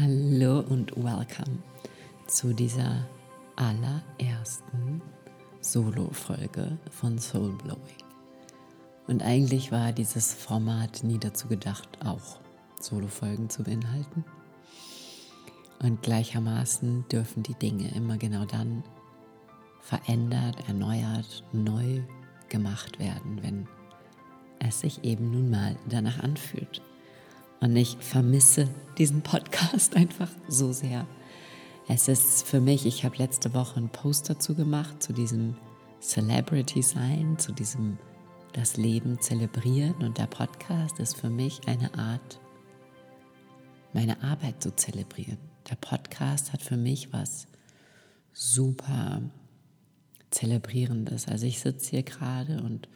Hallo 0.00 0.60
und 0.60 0.96
welcome 0.96 1.58
zu 2.26 2.54
dieser 2.54 3.06
allerersten 3.56 5.02
Solo-Folge 5.60 6.78
von 6.90 7.18
Soul 7.18 7.52
Blowing. 7.58 8.02
Und 9.06 9.22
eigentlich 9.22 9.70
war 9.70 9.92
dieses 9.92 10.32
Format 10.32 11.04
nie 11.04 11.18
dazu 11.18 11.46
gedacht, 11.46 11.98
auch 12.06 12.40
Solo-Folgen 12.80 13.50
zu 13.50 13.64
beinhalten. 13.64 14.24
Und 15.82 16.00
gleichermaßen 16.02 17.06
dürfen 17.08 17.42
die 17.42 17.54
Dinge 17.56 17.94
immer 17.94 18.16
genau 18.16 18.46
dann 18.46 18.84
verändert, 19.80 20.56
erneuert, 20.68 21.44
neu 21.52 22.00
gemacht 22.48 22.98
werden, 22.98 23.42
wenn 23.42 23.68
es 24.58 24.80
sich 24.80 25.04
eben 25.04 25.30
nun 25.32 25.50
mal 25.50 25.76
danach 25.88 26.20
anfühlt. 26.20 26.80
Und 27.62 27.76
ich 27.76 27.96
vermisse 28.00 28.68
diesen 28.98 29.22
Podcast 29.22 29.96
einfach 29.96 30.28
so 30.48 30.72
sehr. 30.72 31.06
Es 31.88 32.08
ist 32.08 32.44
für 32.44 32.60
mich, 32.60 32.86
ich 32.86 33.04
habe 33.04 33.16
letzte 33.16 33.54
Woche 33.54 33.76
einen 33.76 33.88
Post 33.88 34.28
dazu 34.28 34.54
gemacht, 34.54 35.00
zu 35.02 35.12
diesem 35.12 35.56
Celebrity 36.00 36.82
sein, 36.82 37.38
zu 37.38 37.52
diesem 37.52 37.98
das 38.52 38.76
Leben 38.76 39.20
zelebrieren. 39.20 39.94
Und 40.02 40.18
der 40.18 40.26
Podcast 40.26 40.98
ist 40.98 41.16
für 41.16 41.30
mich 41.30 41.60
eine 41.66 41.94
Art, 41.94 42.40
meine 43.92 44.20
Arbeit 44.24 44.60
zu 44.60 44.74
zelebrieren. 44.74 45.38
Der 45.70 45.76
Podcast 45.76 46.52
hat 46.52 46.62
für 46.62 46.76
mich 46.76 47.12
was 47.12 47.46
super 48.32 49.22
Zelebrierendes. 50.30 51.28
Also 51.28 51.46
ich 51.46 51.60
sitze 51.60 51.90
hier 51.90 52.02
gerade 52.02 52.60
und 52.62 52.88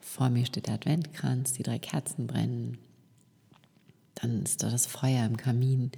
vor 0.00 0.30
mir 0.30 0.46
steht 0.46 0.66
der 0.66 0.74
Adventkranz, 0.74 1.52
die 1.52 1.62
drei 1.62 1.78
Kerzen 1.78 2.26
brennen. 2.26 2.78
Dann 4.20 4.42
ist 4.42 4.62
da 4.62 4.70
das 4.70 4.86
Feuer 4.86 5.24
im 5.26 5.36
Kamin. 5.36 5.90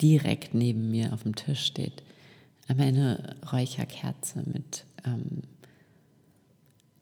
Direkt 0.00 0.54
neben 0.54 0.90
mir 0.90 1.12
auf 1.12 1.22
dem 1.22 1.36
Tisch 1.36 1.64
steht 1.64 2.02
einmal 2.68 2.88
eine 2.88 3.36
Räucherkerze 3.52 4.42
mit 4.46 4.84
ähm, 5.04 5.42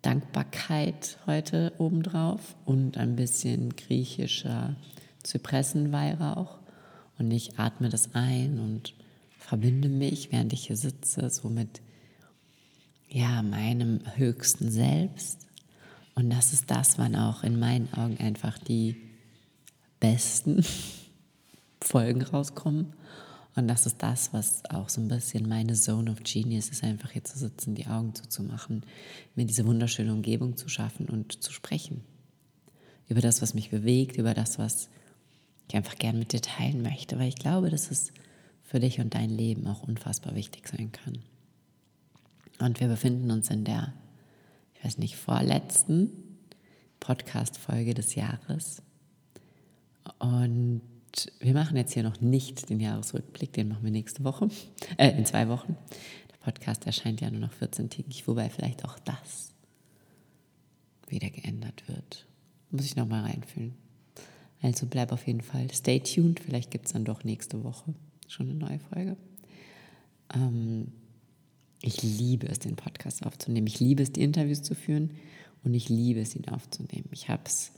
Dankbarkeit 0.02 1.18
heute 1.26 1.72
obendrauf 1.78 2.56
und 2.64 2.96
ein 2.96 3.16
bisschen 3.16 3.76
griechischer 3.76 4.76
Zypressenweihrauch. 5.22 6.58
Und 7.18 7.30
ich 7.30 7.58
atme 7.58 7.90
das 7.90 8.14
ein 8.14 8.58
und 8.58 8.94
verbinde 9.38 9.88
mich, 9.88 10.32
während 10.32 10.52
ich 10.52 10.66
hier 10.66 10.76
sitze, 10.76 11.28
so 11.28 11.48
mit 11.48 11.82
ja, 13.08 13.42
meinem 13.42 14.00
höchsten 14.16 14.70
Selbst. 14.70 15.46
Und 16.14 16.30
das 16.30 16.52
ist 16.52 16.70
das, 16.70 16.98
wann 16.98 17.14
auch 17.16 17.44
in 17.44 17.58
meinen 17.58 17.92
Augen 17.92 18.16
einfach 18.18 18.56
die 18.58 18.96
besten 20.00 20.64
Folgen 21.82 22.22
rauskommen. 22.22 22.94
Und 23.56 23.68
das 23.68 23.86
ist 23.86 24.02
das, 24.02 24.32
was 24.32 24.64
auch 24.70 24.88
so 24.88 25.00
ein 25.00 25.08
bisschen 25.08 25.48
meine 25.48 25.74
Zone 25.74 26.10
of 26.10 26.22
Genius 26.22 26.68
ist, 26.68 26.84
einfach 26.84 27.10
hier 27.10 27.24
zu 27.24 27.38
sitzen, 27.38 27.74
die 27.74 27.86
Augen 27.86 28.14
zuzumachen, 28.14 28.84
mir 29.34 29.44
diese 29.44 29.66
wunderschöne 29.66 30.12
Umgebung 30.12 30.56
zu 30.56 30.68
schaffen 30.68 31.08
und 31.08 31.42
zu 31.42 31.52
sprechen. 31.52 32.02
Über 33.08 33.20
das, 33.20 33.42
was 33.42 33.54
mich 33.54 33.70
bewegt, 33.70 34.16
über 34.16 34.34
das, 34.34 34.58
was 34.58 34.88
ich 35.68 35.76
einfach 35.76 35.96
gern 35.96 36.18
mit 36.18 36.32
dir 36.32 36.40
teilen 36.40 36.82
möchte, 36.82 37.18
weil 37.18 37.28
ich 37.28 37.36
glaube, 37.36 37.70
dass 37.70 37.90
es 37.90 38.12
für 38.62 38.78
dich 38.78 39.00
und 39.00 39.14
dein 39.14 39.30
Leben 39.30 39.66
auch 39.66 39.82
unfassbar 39.82 40.36
wichtig 40.36 40.68
sein 40.68 40.92
kann. 40.92 41.18
Und 42.60 42.80
wir 42.80 42.88
befinden 42.88 43.30
uns 43.30 43.50
in 43.50 43.64
der, 43.64 43.92
ich 44.74 44.84
weiß 44.84 44.98
nicht, 44.98 45.16
vorletzten 45.16 46.12
Podcast-Folge 47.00 47.94
des 47.94 48.14
Jahres. 48.14 48.82
Und 50.20 50.82
wir 51.40 51.54
machen 51.54 51.76
jetzt 51.76 51.94
hier 51.94 52.02
noch 52.02 52.20
nicht 52.20 52.68
den 52.68 52.78
Jahresrückblick, 52.78 53.52
den 53.52 53.68
machen 53.68 53.82
wir 53.82 53.90
nächste 53.90 54.22
Woche, 54.22 54.48
äh, 54.96 55.10
in 55.16 55.26
zwei 55.26 55.48
Wochen. 55.48 55.76
Der 56.30 56.36
Podcast 56.36 56.86
erscheint 56.86 57.20
ja 57.20 57.30
nur 57.30 57.40
noch 57.40 57.52
14-tägig, 57.54 58.26
wobei 58.26 58.48
vielleicht 58.48 58.84
auch 58.84 58.98
das 59.00 59.52
wieder 61.08 61.30
geändert 61.30 61.88
wird. 61.88 62.26
Muss 62.70 62.84
ich 62.84 62.94
nochmal 62.96 63.24
reinfühlen. 63.24 63.74
Also 64.62 64.86
bleib 64.86 65.10
auf 65.10 65.26
jeden 65.26 65.40
Fall 65.40 65.72
stay 65.72 66.00
tuned, 66.00 66.38
vielleicht 66.38 66.70
gibt 66.70 66.86
es 66.86 66.92
dann 66.92 67.04
doch 67.04 67.24
nächste 67.24 67.64
Woche 67.64 67.94
schon 68.28 68.50
eine 68.50 68.58
neue 68.58 68.78
Folge. 68.78 69.16
Ähm, 70.34 70.92
ich 71.80 72.02
liebe 72.02 72.46
es, 72.46 72.58
den 72.58 72.76
Podcast 72.76 73.24
aufzunehmen. 73.24 73.66
Ich 73.66 73.80
liebe 73.80 74.02
es, 74.02 74.12
die 74.12 74.22
Interviews 74.22 74.62
zu 74.62 74.74
führen 74.74 75.12
und 75.64 75.72
ich 75.72 75.88
liebe 75.88 76.20
es, 76.20 76.36
ihn 76.36 76.46
aufzunehmen. 76.48 77.08
Ich 77.10 77.30
habe 77.30 77.42
es 77.46 77.72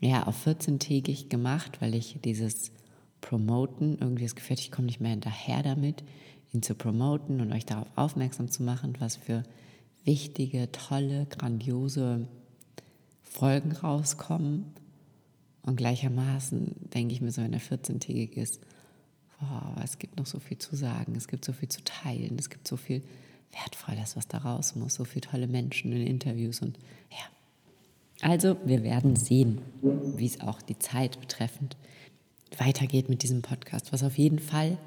ja 0.00 0.26
auf 0.26 0.46
14-tägig 0.46 1.28
gemacht, 1.28 1.80
weil 1.80 1.94
ich 1.94 2.18
dieses 2.24 2.72
Promoten 3.20 3.98
irgendwie 3.98 4.24
das 4.24 4.36
Gefühl 4.36 4.56
ich 4.58 4.70
komme 4.70 4.86
nicht 4.86 5.00
mehr 5.00 5.10
hinterher 5.10 5.62
damit, 5.62 6.04
ihn 6.52 6.62
zu 6.62 6.74
promoten 6.74 7.40
und 7.40 7.52
euch 7.52 7.66
darauf 7.66 7.88
aufmerksam 7.96 8.50
zu 8.50 8.62
machen, 8.62 8.94
was 9.00 9.16
für 9.16 9.42
wichtige, 10.04 10.70
tolle, 10.72 11.26
grandiose 11.26 12.28
Folgen 13.22 13.72
rauskommen. 13.72 14.72
Und 15.62 15.76
gleichermaßen 15.76 16.90
denke 16.94 17.12
ich 17.12 17.20
mir 17.20 17.30
so, 17.30 17.42
wenn 17.42 17.52
er 17.52 17.60
14-tägig 17.60 18.36
ist, 18.36 18.60
wow, 19.40 19.76
es 19.84 19.98
gibt 19.98 20.16
noch 20.16 20.26
so 20.26 20.38
viel 20.38 20.58
zu 20.58 20.76
sagen, 20.76 21.14
es 21.16 21.28
gibt 21.28 21.44
so 21.44 21.52
viel 21.52 21.68
zu 21.68 21.82
teilen, 21.84 22.36
es 22.38 22.48
gibt 22.48 22.66
so 22.66 22.76
viel 22.76 23.02
Wertvolles, 23.52 24.16
was 24.16 24.28
da 24.28 24.38
raus 24.38 24.74
muss, 24.76 24.94
so 24.94 25.04
viele 25.04 25.22
tolle 25.22 25.46
Menschen 25.46 25.92
in 25.92 26.06
Interviews 26.06 26.60
und 26.60 26.78
ja. 27.10 27.37
Also, 28.20 28.56
wir 28.64 28.82
werden 28.82 29.16
sehen, 29.16 29.60
wie 29.82 30.26
es 30.26 30.40
auch 30.40 30.60
die 30.60 30.78
Zeit 30.78 31.20
betreffend 31.20 31.76
weitergeht 32.56 33.08
mit 33.08 33.22
diesem 33.22 33.42
Podcast. 33.42 33.92
Was 33.92 34.02
auf 34.02 34.18
jeden 34.18 34.40
Fall 34.40 34.78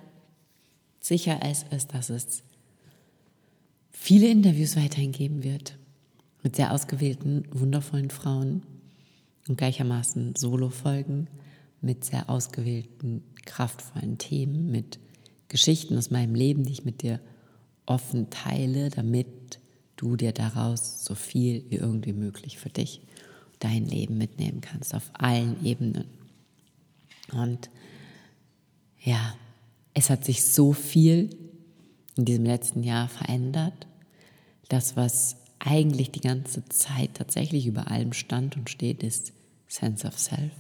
sicher 1.00 1.40
ist, 1.50 1.72
ist, 1.72 1.94
dass 1.94 2.09
es 2.09 2.44
viele 3.91 4.28
Interviews 4.28 4.75
weiterhin 4.75 5.12
geben 5.12 5.44
wird 5.44 5.78
mit 6.44 6.56
sehr 6.56 6.74
ausgewählten, 6.74 7.46
wundervollen 7.52 8.09
Frauen 8.09 8.64
und 9.47 9.58
gleichermaßen 9.58 10.36
Solo-Folgen 10.36 11.28
mit 11.81 12.03
sehr 12.03 12.30
ausgewählten, 12.30 13.24
kraftvollen 13.46 14.18
Themen, 14.18 14.72
mit 14.72 15.00
Geschichten 15.47 15.97
aus 15.97 16.12
meinem 16.12 16.36
Leben, 16.36 16.64
die 16.64 16.74
ich 16.74 16.86
mit 16.86 17.02
dir 17.02 17.20
offen 17.86 18.30
teile, 18.30 18.90
damit 18.90 19.59
du 19.97 20.16
dir 20.16 20.31
daraus 20.31 21.03
so 21.03 21.16
viel 21.16 21.64
wie 21.70 21.75
irgendwie 21.75 22.14
möglich 22.14 22.58
für 22.58 22.70
dich, 22.70 23.02
dein 23.61 23.85
Leben 23.85 24.17
mitnehmen 24.17 24.61
kannst, 24.61 24.94
auf 24.94 25.09
allen 25.13 25.63
Ebenen. 25.66 26.05
Und 27.31 27.69
ja, 28.99 29.35
es 29.94 30.09
hat 30.09 30.25
sich 30.25 30.44
so 30.44 30.73
viel 30.73 31.29
in 32.17 32.25
diesem 32.25 32.45
letzten 32.45 32.83
Jahr 32.83 33.07
verändert. 33.07 33.88
Das, 34.67 34.95
was 34.95 35.38
eigentlich 35.59 36.11
die 36.11 36.22
ganze 36.22 36.66
Zeit 36.66 37.16
tatsächlich 37.16 37.67
über 37.67 37.89
allem 37.89 38.13
stand 38.13 38.57
und 38.57 38.69
steht, 38.69 39.03
ist 39.03 39.33
Sense 39.67 40.05
of 40.05 40.19
Self 40.19 40.51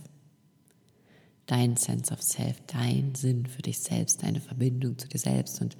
dein 1.51 1.75
Sense 1.75 2.13
of 2.13 2.21
Self, 2.21 2.61
dein 2.67 3.13
Sinn 3.13 3.45
für 3.45 3.61
dich 3.61 3.79
selbst, 3.79 4.23
deine 4.23 4.39
Verbindung 4.39 4.97
zu 4.97 5.09
dir 5.09 5.17
selbst 5.17 5.61
und 5.61 5.75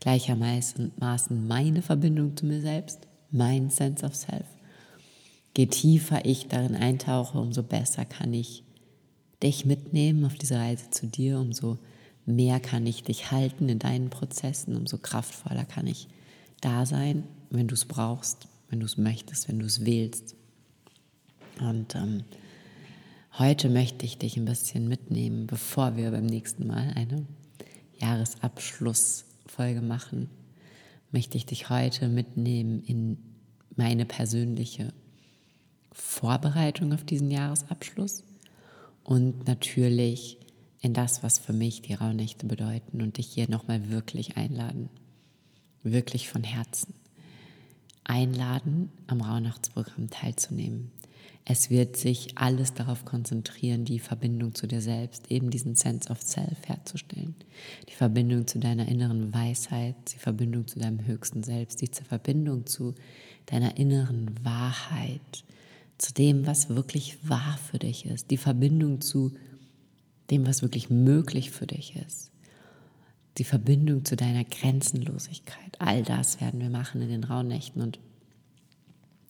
gleichermaßen 0.00 0.92
meine 1.46 1.80
Verbindung 1.80 2.36
zu 2.36 2.44
mir 2.44 2.60
selbst, 2.60 3.08
mein 3.30 3.70
Sense 3.70 4.04
of 4.04 4.14
Self. 4.14 4.44
Je 5.56 5.66
tiefer 5.66 6.24
ich 6.24 6.48
darin 6.48 6.74
eintauche, 6.74 7.38
umso 7.38 7.62
besser 7.62 8.04
kann 8.04 8.32
ich 8.32 8.64
dich 9.42 9.64
mitnehmen 9.64 10.24
auf 10.24 10.34
diese 10.34 10.56
Reise 10.56 10.90
zu 10.90 11.06
dir, 11.06 11.38
umso 11.38 11.78
mehr 12.26 12.60
kann 12.60 12.86
ich 12.86 13.02
dich 13.02 13.30
halten 13.30 13.68
in 13.68 13.78
deinen 13.78 14.10
Prozessen, 14.10 14.76
umso 14.76 14.98
kraftvoller 14.98 15.64
kann 15.64 15.86
ich 15.86 16.08
da 16.60 16.86
sein, 16.86 17.24
wenn 17.50 17.68
du 17.68 17.74
es 17.74 17.84
brauchst, 17.84 18.48
wenn 18.68 18.80
du 18.80 18.86
es 18.86 18.96
möchtest, 18.96 19.48
wenn 19.48 19.58
du 19.58 19.66
es 19.66 19.84
willst. 19.84 20.34
Und 21.60 21.94
ähm, 21.94 22.24
Heute 23.36 23.68
möchte 23.68 24.06
ich 24.06 24.16
dich 24.16 24.36
ein 24.36 24.44
bisschen 24.44 24.86
mitnehmen, 24.86 25.48
bevor 25.48 25.96
wir 25.96 26.12
beim 26.12 26.24
nächsten 26.24 26.68
Mal 26.68 26.92
eine 26.94 27.26
Jahresabschlussfolge 27.98 29.82
machen, 29.82 30.30
möchte 31.10 31.36
ich 31.36 31.44
dich 31.44 31.68
heute 31.68 32.06
mitnehmen 32.06 32.84
in 32.84 33.18
meine 33.74 34.04
persönliche 34.04 34.92
Vorbereitung 35.94 36.92
auf 36.92 37.04
diesen 37.04 37.30
Jahresabschluss 37.30 38.24
und 39.04 39.46
natürlich 39.46 40.38
in 40.80 40.92
das, 40.92 41.22
was 41.22 41.38
für 41.38 41.54
mich 41.54 41.80
die 41.80 41.94
Rauhnächte 41.94 42.46
bedeuten 42.46 43.00
und 43.00 43.16
dich 43.16 43.28
hier 43.28 43.48
nochmal 43.48 43.88
wirklich 43.88 44.36
einladen, 44.36 44.90
wirklich 45.82 46.28
von 46.28 46.44
Herzen 46.44 46.94
einladen, 48.04 48.92
am 49.06 49.22
Rauhnachtsprogramm 49.22 50.10
teilzunehmen. 50.10 50.90
Es 51.46 51.68
wird 51.68 51.96
sich 51.96 52.38
alles 52.38 52.72
darauf 52.72 53.04
konzentrieren, 53.04 53.84
die 53.84 53.98
Verbindung 53.98 54.54
zu 54.54 54.66
dir 54.66 54.80
selbst, 54.80 55.30
eben 55.30 55.50
diesen 55.50 55.74
Sense 55.74 56.10
of 56.10 56.22
Self 56.22 56.66
herzustellen. 56.66 57.34
Die 57.88 57.94
Verbindung 57.94 58.46
zu 58.46 58.58
deiner 58.58 58.88
inneren 58.88 59.32
Weisheit, 59.34 59.94
die 60.14 60.18
Verbindung 60.18 60.66
zu 60.66 60.78
deinem 60.78 61.06
höchsten 61.06 61.42
Selbst, 61.42 61.82
die 61.82 61.88
Verbindung 61.88 62.66
zu 62.66 62.94
deiner 63.46 63.76
inneren 63.76 64.30
Wahrheit, 64.42 65.44
zu 65.98 66.12
dem, 66.12 66.46
was 66.46 66.70
wirklich 66.70 67.18
wahr 67.28 67.58
für 67.70 67.78
dich 67.78 68.06
ist, 68.06 68.30
die 68.30 68.36
Verbindung 68.36 69.00
zu 69.00 69.32
dem, 70.30 70.46
was 70.46 70.62
wirklich 70.62 70.90
möglich 70.90 71.50
für 71.50 71.66
dich 71.66 71.96
ist. 71.96 72.30
Die 73.38 73.44
Verbindung 73.44 74.04
zu 74.04 74.16
deiner 74.16 74.44
Grenzenlosigkeit. 74.44 75.80
All 75.80 76.02
das 76.02 76.40
werden 76.40 76.60
wir 76.60 76.70
machen 76.70 77.02
in 77.02 77.08
den 77.08 77.24
Rauhnächten. 77.24 77.82
Und 77.82 77.98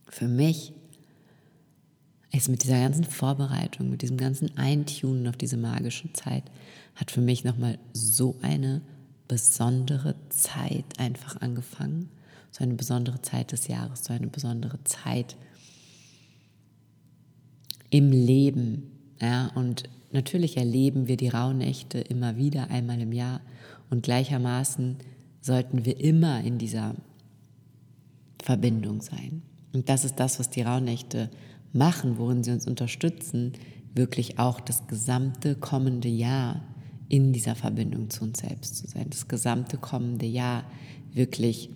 für 0.08 0.28
mich 0.28 0.72
ist 2.32 2.48
mit 2.48 2.64
dieser 2.64 2.80
ganzen 2.80 3.04
Vorbereitung, 3.04 3.90
mit 3.90 4.02
diesem 4.02 4.16
ganzen 4.16 4.56
Eintunen 4.56 5.26
auf 5.26 5.36
diese 5.36 5.56
magische 5.56 6.12
Zeit, 6.12 6.44
hat 6.94 7.10
für 7.10 7.20
mich 7.20 7.44
nochmal 7.44 7.78
so 7.92 8.36
eine 8.42 8.82
besondere 9.26 10.14
Zeit 10.28 10.98
einfach 10.98 11.40
angefangen. 11.40 12.10
So 12.50 12.62
eine 12.62 12.74
besondere 12.74 13.20
Zeit 13.22 13.52
des 13.52 13.66
Jahres, 13.66 14.04
so 14.04 14.12
eine 14.12 14.28
besondere 14.28 14.82
Zeit 14.84 15.36
im 17.94 18.10
Leben. 18.10 18.90
Ja, 19.20 19.52
und 19.54 19.84
natürlich 20.10 20.56
erleben 20.56 21.06
wir 21.06 21.16
die 21.16 21.28
Rauhnächte 21.28 22.00
immer 22.00 22.36
wieder 22.36 22.68
einmal 22.68 23.00
im 23.00 23.12
Jahr 23.12 23.40
und 23.88 24.02
gleichermaßen 24.02 24.96
sollten 25.40 25.84
wir 25.84 26.00
immer 26.00 26.42
in 26.42 26.58
dieser 26.58 26.96
Verbindung 28.42 29.00
sein. 29.00 29.42
Und 29.72 29.88
das 29.88 30.04
ist 30.04 30.16
das, 30.16 30.40
was 30.40 30.50
die 30.50 30.62
Rauhnächte 30.62 31.30
machen, 31.72 32.18
worin 32.18 32.42
sie 32.42 32.50
uns 32.50 32.66
unterstützen, 32.66 33.52
wirklich 33.94 34.40
auch 34.40 34.58
das 34.58 34.88
gesamte 34.88 35.54
kommende 35.54 36.08
Jahr 36.08 36.64
in 37.08 37.32
dieser 37.32 37.54
Verbindung 37.54 38.10
zu 38.10 38.24
uns 38.24 38.40
selbst 38.40 38.76
zu 38.76 38.88
sein, 38.88 39.06
das 39.08 39.28
gesamte 39.28 39.76
kommende 39.76 40.26
Jahr 40.26 40.64
wirklich 41.12 41.70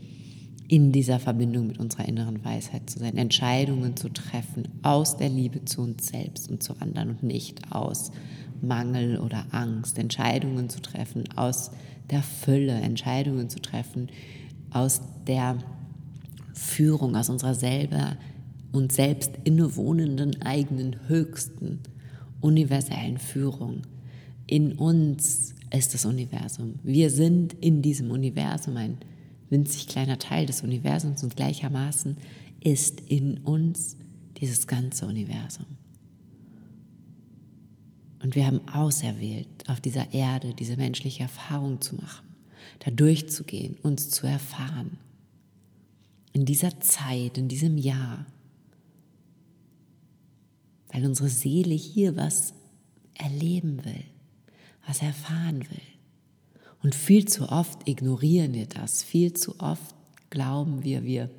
in 0.68 0.92
dieser 0.92 1.18
Verbindung 1.18 1.66
mit 1.66 1.78
unserer 1.78 2.06
inneren 2.06 2.44
Weisheit 2.44 2.90
zu 2.90 2.98
sein, 2.98 3.16
Entscheidungen 3.16 3.96
zu 3.96 4.10
treffen 4.10 4.68
aus 4.82 5.16
der 5.16 5.30
Liebe 5.30 5.64
zu 5.64 5.80
uns 5.80 6.08
selbst 6.08 6.50
und 6.50 6.62
zu 6.62 6.74
anderen 6.80 7.10
und 7.10 7.22
nicht 7.22 7.72
aus 7.72 8.12
Mangel 8.60 9.18
oder 9.18 9.46
Angst, 9.50 9.98
Entscheidungen 9.98 10.68
zu 10.68 10.80
treffen 10.80 11.24
aus 11.36 11.70
der 12.10 12.22
Fülle, 12.22 12.72
Entscheidungen 12.72 13.48
zu 13.48 13.60
treffen 13.60 14.08
aus 14.70 15.00
der 15.26 15.56
Führung, 16.52 17.16
aus 17.16 17.30
unserer 17.30 17.54
selber 17.54 18.16
uns 18.72 18.96
selbst 18.96 19.32
innewohnenden 19.44 20.42
eigenen 20.42 20.96
höchsten 21.08 21.80
universellen 22.40 23.18
Führung. 23.18 23.82
In 24.46 24.72
uns 24.72 25.54
ist 25.70 25.94
das 25.94 26.04
Universum. 26.04 26.74
Wir 26.82 27.10
sind 27.10 27.54
in 27.54 27.80
diesem 27.80 28.10
Universum 28.10 28.76
ein 28.76 28.98
winzig 29.50 29.88
kleiner 29.88 30.18
Teil 30.18 30.46
des 30.46 30.62
Universums 30.62 31.22
und 31.22 31.36
gleichermaßen 31.36 32.16
ist 32.60 33.00
in 33.00 33.38
uns 33.38 33.96
dieses 34.36 34.66
ganze 34.66 35.06
Universum. 35.06 35.66
Und 38.22 38.34
wir 38.34 38.46
haben 38.46 38.66
auserwählt, 38.68 39.48
auf 39.68 39.80
dieser 39.80 40.12
Erde 40.12 40.54
diese 40.54 40.76
menschliche 40.76 41.22
Erfahrung 41.22 41.80
zu 41.80 41.96
machen, 41.96 42.26
da 42.80 42.90
durchzugehen, 42.90 43.76
uns 43.82 44.10
zu 44.10 44.26
erfahren. 44.26 44.98
In 46.32 46.44
dieser 46.44 46.80
Zeit, 46.80 47.38
in 47.38 47.48
diesem 47.48 47.78
Jahr, 47.78 48.26
weil 50.92 51.06
unsere 51.06 51.28
Seele 51.28 51.74
hier 51.74 52.16
was 52.16 52.54
erleben 53.14 53.84
will, 53.84 54.04
was 54.86 55.02
erfahren 55.02 55.60
will. 55.70 55.97
Und 56.82 56.94
viel 56.94 57.26
zu 57.26 57.48
oft 57.48 57.88
ignorieren 57.88 58.54
wir 58.54 58.66
das. 58.66 59.02
Viel 59.02 59.32
zu 59.32 59.58
oft 59.60 59.94
glauben 60.30 60.84
wir, 60.84 61.04
wir 61.04 61.30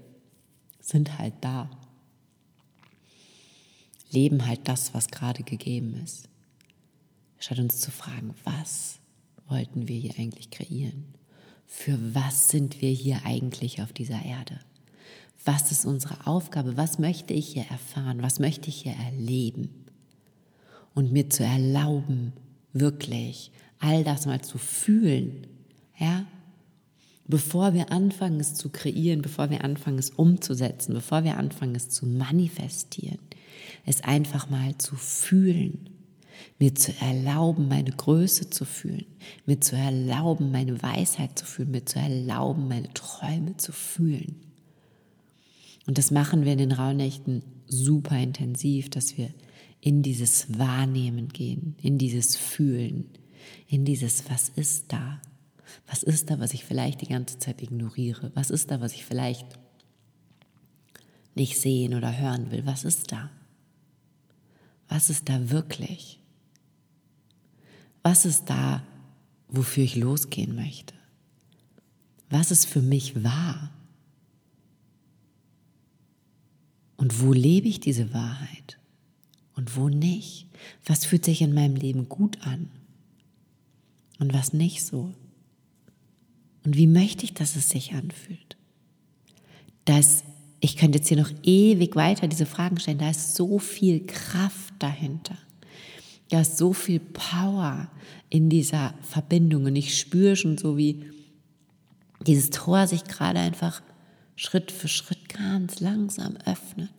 sind 0.79 1.17
halt 1.17 1.33
da. 1.41 1.69
Leben 4.11 4.45
halt 4.45 4.67
das, 4.67 4.93
was 4.93 5.07
gerade 5.09 5.43
gegeben 5.43 6.01
ist. 6.03 6.27
Statt 7.37 7.59
uns 7.59 7.79
zu 7.79 7.91
fragen, 7.91 8.33
was 8.43 8.99
wollten 9.47 9.87
wir 9.87 9.97
hier 9.97 10.15
eigentlich 10.17 10.49
kreieren? 10.49 11.05
Für 11.65 11.97
was 12.13 12.49
sind 12.49 12.81
wir 12.81 12.89
hier 12.89 13.21
eigentlich 13.23 13.81
auf 13.81 13.93
dieser 13.93 14.23
Erde? 14.25 14.59
Was 15.45 15.71
ist 15.71 15.85
unsere 15.85 16.27
Aufgabe? 16.27 16.75
Was 16.75 16.99
möchte 16.99 17.33
ich 17.33 17.49
hier 17.49 17.65
erfahren? 17.69 18.21
Was 18.21 18.39
möchte 18.39 18.69
ich 18.69 18.81
hier 18.81 18.95
erleben? 18.95 19.85
Und 20.93 21.13
mir 21.13 21.29
zu 21.29 21.45
erlauben, 21.45 22.33
wirklich 22.73 23.51
all 23.79 24.03
das 24.03 24.25
mal 24.25 24.41
zu 24.41 24.57
fühlen, 24.57 25.47
ja, 25.97 26.25
bevor 27.27 27.73
wir 27.73 27.91
anfangen, 27.91 28.39
es 28.39 28.55
zu 28.55 28.69
kreieren, 28.69 29.21
bevor 29.21 29.49
wir 29.49 29.63
anfangen, 29.63 29.99
es 29.99 30.09
umzusetzen, 30.09 30.93
bevor 30.93 31.23
wir 31.23 31.37
anfangen, 31.37 31.75
es 31.75 31.89
zu 31.89 32.05
manifestieren, 32.05 33.19
es 33.85 34.01
einfach 34.01 34.49
mal 34.49 34.77
zu 34.77 34.95
fühlen, 34.95 35.89
mir 36.57 36.75
zu 36.75 36.93
erlauben, 36.99 37.67
meine 37.67 37.91
Größe 37.91 38.49
zu 38.49 38.65
fühlen, 38.65 39.05
mir 39.45 39.61
zu 39.61 39.75
erlauben, 39.75 40.51
meine 40.51 40.81
Weisheit 40.81 41.37
zu 41.37 41.45
fühlen, 41.45 41.71
mir 41.71 41.85
zu 41.85 41.99
erlauben, 41.99 42.67
meine 42.67 42.93
Träume 42.93 43.57
zu 43.57 43.71
fühlen. 43.71 44.35
Und 45.85 45.97
das 45.97 46.11
machen 46.11 46.45
wir 46.45 46.51
in 46.53 46.57
den 46.57 46.71
Rauhnächten 46.71 47.43
super 47.67 48.17
intensiv, 48.17 48.89
dass 48.89 49.17
wir 49.17 49.29
in 49.81 50.01
dieses 50.01 50.59
Wahrnehmen 50.59 51.29
gehen, 51.29 51.75
in 51.81 51.97
dieses 51.97 52.35
Fühlen, 52.35 53.05
in 53.67 53.85
dieses 53.85 54.29
Was 54.29 54.49
ist 54.49 54.91
da? 54.91 55.21
Was 55.87 56.03
ist 56.03 56.29
da, 56.29 56.39
was 56.39 56.53
ich 56.53 56.65
vielleicht 56.65 57.01
die 57.01 57.07
ganze 57.07 57.39
Zeit 57.39 57.61
ignoriere? 57.61 58.31
Was 58.35 58.49
ist 58.49 58.71
da, 58.71 58.81
was 58.81 58.93
ich 58.93 59.05
vielleicht 59.05 59.47
nicht 61.35 61.59
sehen 61.59 61.93
oder 61.93 62.17
hören 62.17 62.51
will? 62.51 62.65
Was 62.65 62.83
ist 62.83 63.11
da? 63.11 63.29
Was 64.87 65.09
ist 65.09 65.29
da 65.29 65.49
wirklich? 65.49 66.19
Was 68.03 68.25
ist 68.25 68.45
da, 68.49 68.83
wofür 69.47 69.83
ich 69.83 69.95
losgehen 69.95 70.55
möchte? 70.55 70.93
Was 72.29 72.51
ist 72.51 72.65
für 72.65 72.81
mich 72.81 73.23
wahr? 73.23 73.71
Und 76.97 77.21
wo 77.21 77.33
lebe 77.33 77.67
ich 77.67 77.79
diese 77.79 78.13
Wahrheit? 78.13 78.77
Und 79.55 79.75
wo 79.75 79.89
nicht? 79.89 80.47
Was 80.85 81.05
fühlt 81.05 81.25
sich 81.25 81.41
in 81.41 81.53
meinem 81.53 81.75
Leben 81.75 82.09
gut 82.09 82.41
an? 82.41 82.69
Und 84.19 84.33
was 84.33 84.53
nicht 84.53 84.85
so? 84.85 85.13
Und 86.65 86.75
wie 86.75 86.87
möchte 86.87 87.23
ich, 87.23 87.33
dass 87.33 87.55
es 87.55 87.69
sich 87.69 87.93
anfühlt? 87.93 88.57
Das, 89.85 90.23
ich 90.59 90.77
könnte 90.77 90.99
jetzt 90.99 91.07
hier 91.07 91.17
noch 91.17 91.31
ewig 91.43 91.95
weiter 91.95 92.27
diese 92.27 92.45
Fragen 92.45 92.79
stellen, 92.79 92.99
da 92.99 93.09
ist 93.09 93.35
so 93.35 93.59
viel 93.59 94.05
Kraft 94.05 94.73
dahinter. 94.79 95.37
Da 96.29 96.41
ist 96.41 96.57
so 96.57 96.73
viel 96.73 96.99
Power 96.99 97.89
in 98.29 98.49
dieser 98.49 98.93
Verbindung 99.01 99.65
und 99.65 99.75
ich 99.75 99.97
spüre 99.97 100.35
schon 100.35 100.57
so, 100.57 100.77
wie 100.77 101.05
dieses 102.27 102.51
Tor 102.51 102.85
sich 102.85 103.05
gerade 103.05 103.39
einfach 103.39 103.81
Schritt 104.35 104.71
für 104.71 104.87
Schritt 104.87 105.29
ganz 105.29 105.79
langsam 105.79 106.37
öffnet 106.45 106.91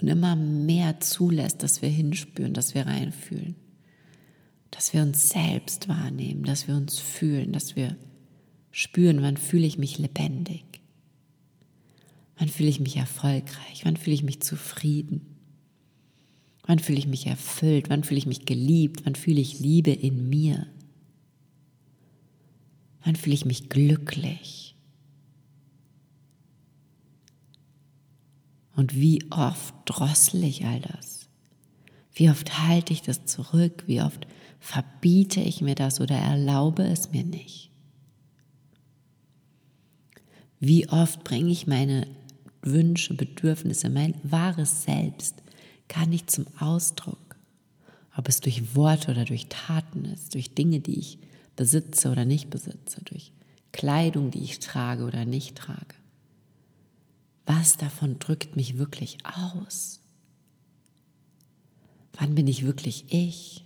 und 0.00 0.08
immer 0.08 0.36
mehr 0.36 1.00
zulässt, 1.00 1.62
dass 1.62 1.82
wir 1.82 1.88
hinspüren, 1.88 2.54
dass 2.54 2.74
wir 2.74 2.86
reinfühlen 2.86 3.56
dass 4.80 4.94
wir 4.94 5.02
uns 5.02 5.28
selbst 5.28 5.90
wahrnehmen, 5.90 6.42
dass 6.44 6.66
wir 6.66 6.74
uns 6.74 6.98
fühlen, 6.98 7.52
dass 7.52 7.76
wir 7.76 7.98
spüren, 8.70 9.20
wann 9.20 9.36
fühle 9.36 9.66
ich 9.66 9.76
mich 9.76 9.98
lebendig, 9.98 10.64
wann 12.38 12.48
fühle 12.48 12.70
ich 12.70 12.80
mich 12.80 12.96
erfolgreich, 12.96 13.84
wann 13.84 13.98
fühle 13.98 14.14
ich 14.14 14.22
mich 14.22 14.40
zufrieden, 14.40 15.36
wann 16.62 16.78
fühle 16.78 16.98
ich 16.98 17.06
mich 17.06 17.26
erfüllt, 17.26 17.90
wann 17.90 18.04
fühle 18.04 18.16
ich 18.16 18.24
mich 18.24 18.46
geliebt, 18.46 19.02
wann 19.04 19.16
fühle 19.16 19.42
ich 19.42 19.60
Liebe 19.60 19.90
in 19.90 20.30
mir, 20.30 20.66
wann 23.04 23.16
fühle 23.16 23.34
ich 23.34 23.44
mich 23.44 23.68
glücklich. 23.68 24.76
Und 28.76 28.94
wie 28.94 29.30
oft 29.30 29.74
drossel 29.84 30.42
ich 30.42 30.64
all 30.64 30.80
das? 30.80 31.28
Wie 32.14 32.30
oft 32.30 32.58
halte 32.60 32.94
ich 32.94 33.02
das 33.02 33.26
zurück? 33.26 33.84
Wie 33.86 34.00
oft 34.00 34.26
Verbiete 34.60 35.40
ich 35.40 35.62
mir 35.62 35.74
das 35.74 36.00
oder 36.00 36.16
erlaube 36.16 36.84
es 36.84 37.10
mir 37.10 37.24
nicht? 37.24 37.70
Wie 40.60 40.88
oft 40.90 41.24
bringe 41.24 41.50
ich 41.50 41.66
meine 41.66 42.06
Wünsche, 42.62 43.14
Bedürfnisse, 43.14 43.88
mein 43.88 44.14
wahres 44.22 44.82
Selbst 44.82 45.42
gar 45.88 46.06
nicht 46.06 46.30
zum 46.30 46.46
Ausdruck? 46.58 47.18
Ob 48.14 48.28
es 48.28 48.40
durch 48.40 48.76
Worte 48.76 49.10
oder 49.10 49.24
durch 49.24 49.46
Taten 49.48 50.04
ist, 50.04 50.34
durch 50.34 50.54
Dinge, 50.54 50.80
die 50.80 50.98
ich 50.98 51.18
besitze 51.56 52.10
oder 52.10 52.26
nicht 52.26 52.50
besitze, 52.50 53.02
durch 53.04 53.32
Kleidung, 53.72 54.30
die 54.30 54.42
ich 54.42 54.58
trage 54.58 55.04
oder 55.04 55.24
nicht 55.24 55.56
trage. 55.56 55.94
Was 57.46 57.78
davon 57.78 58.18
drückt 58.18 58.56
mich 58.56 58.76
wirklich 58.76 59.18
aus? 59.24 60.00
Wann 62.12 62.34
bin 62.34 62.46
ich 62.46 62.66
wirklich 62.66 63.06
ich? 63.08 63.64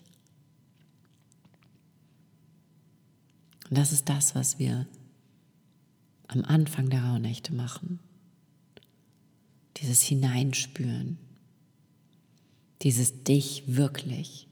Und 3.68 3.78
das 3.78 3.92
ist 3.92 4.08
das, 4.08 4.34
was 4.34 4.58
wir 4.58 4.86
am 6.28 6.44
Anfang 6.44 6.90
der 6.90 7.04
Rauhnächte 7.04 7.54
machen. 7.54 7.98
Dieses 9.78 10.02
Hineinspüren, 10.02 11.18
dieses 12.82 13.24
dich 13.24 13.64
wirklich 13.66 14.46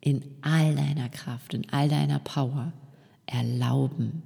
in 0.00 0.24
all 0.40 0.74
deiner 0.74 1.08
Kraft, 1.08 1.54
in 1.54 1.68
all 1.70 1.88
deiner 1.88 2.18
Power 2.18 2.72
erlauben, 3.26 4.22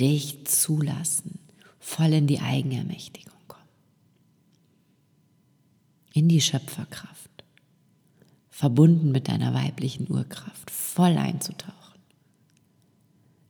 dich 0.00 0.46
zulassen, 0.46 1.38
voll 1.78 2.12
in 2.12 2.26
die 2.26 2.40
Eigenermächtigung 2.40 3.38
kommen, 3.46 3.68
in 6.12 6.28
die 6.28 6.40
Schöpferkraft, 6.40 7.44
verbunden 8.50 9.12
mit 9.12 9.28
deiner 9.28 9.54
weiblichen 9.54 10.10
Urkraft, 10.10 10.70
voll 10.70 11.16
einzutauchen, 11.16 11.77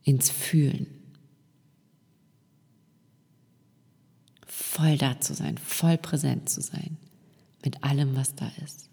ins 0.03 0.29
Fühlen, 0.29 0.87
voll 4.45 4.97
da 4.97 5.19
zu 5.19 5.33
sein, 5.33 5.57
voll 5.57 5.97
präsent 5.97 6.49
zu 6.49 6.61
sein 6.61 6.97
mit 7.63 7.83
allem, 7.83 8.15
was 8.15 8.35
da 8.35 8.49
ist. 8.63 8.89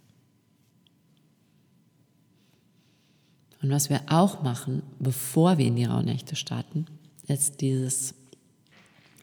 Und 3.63 3.71
was 3.71 3.91
wir 3.91 4.03
auch 4.09 4.43
machen, 4.43 4.83
bevor 4.99 5.59
wir 5.59 5.67
in 5.67 5.77
die 5.77 5.85
Rauhnächte 5.85 6.37
starten, 6.37 6.87
ist 7.27 7.61
dieses 7.61 8.15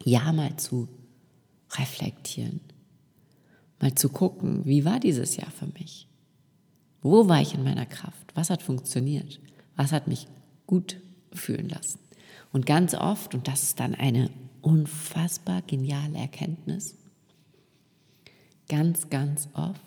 Jahr 0.04 0.34
mal 0.34 0.58
zu 0.58 0.90
reflektieren. 1.72 2.60
Mal 3.80 3.96
zu 3.96 4.10
gucken, 4.10 4.66
wie 4.66 4.86
war 4.86 5.00
dieses 5.00 5.38
Jahr 5.38 5.52
für 5.52 5.68
mich? 5.68 6.08
Wo 7.02 7.28
war 7.28 7.42
ich 7.42 7.54
in 7.54 7.63
meiner 7.63 7.86
Kraft? 7.86 8.36
Was 8.36 8.50
hat 8.50 8.62
funktioniert? 8.62 9.40
Was 9.75 9.92
hat 9.92 10.08
mich 10.08 10.28
gut 10.66 10.98
fühlen 11.38 11.70
lassen? 11.70 12.00
Und 12.52 12.66
ganz 12.66 12.94
oft, 12.94 13.34
und 13.34 13.48
das 13.48 13.63
ist 13.63 13.80
dann 13.80 13.96
eine 13.96 14.30
unfassbar 14.62 15.62
geniale 15.63 16.18
Erkenntnis, 16.18 16.96
ganz, 18.70 19.10
ganz 19.10 19.50
oft 19.54 19.82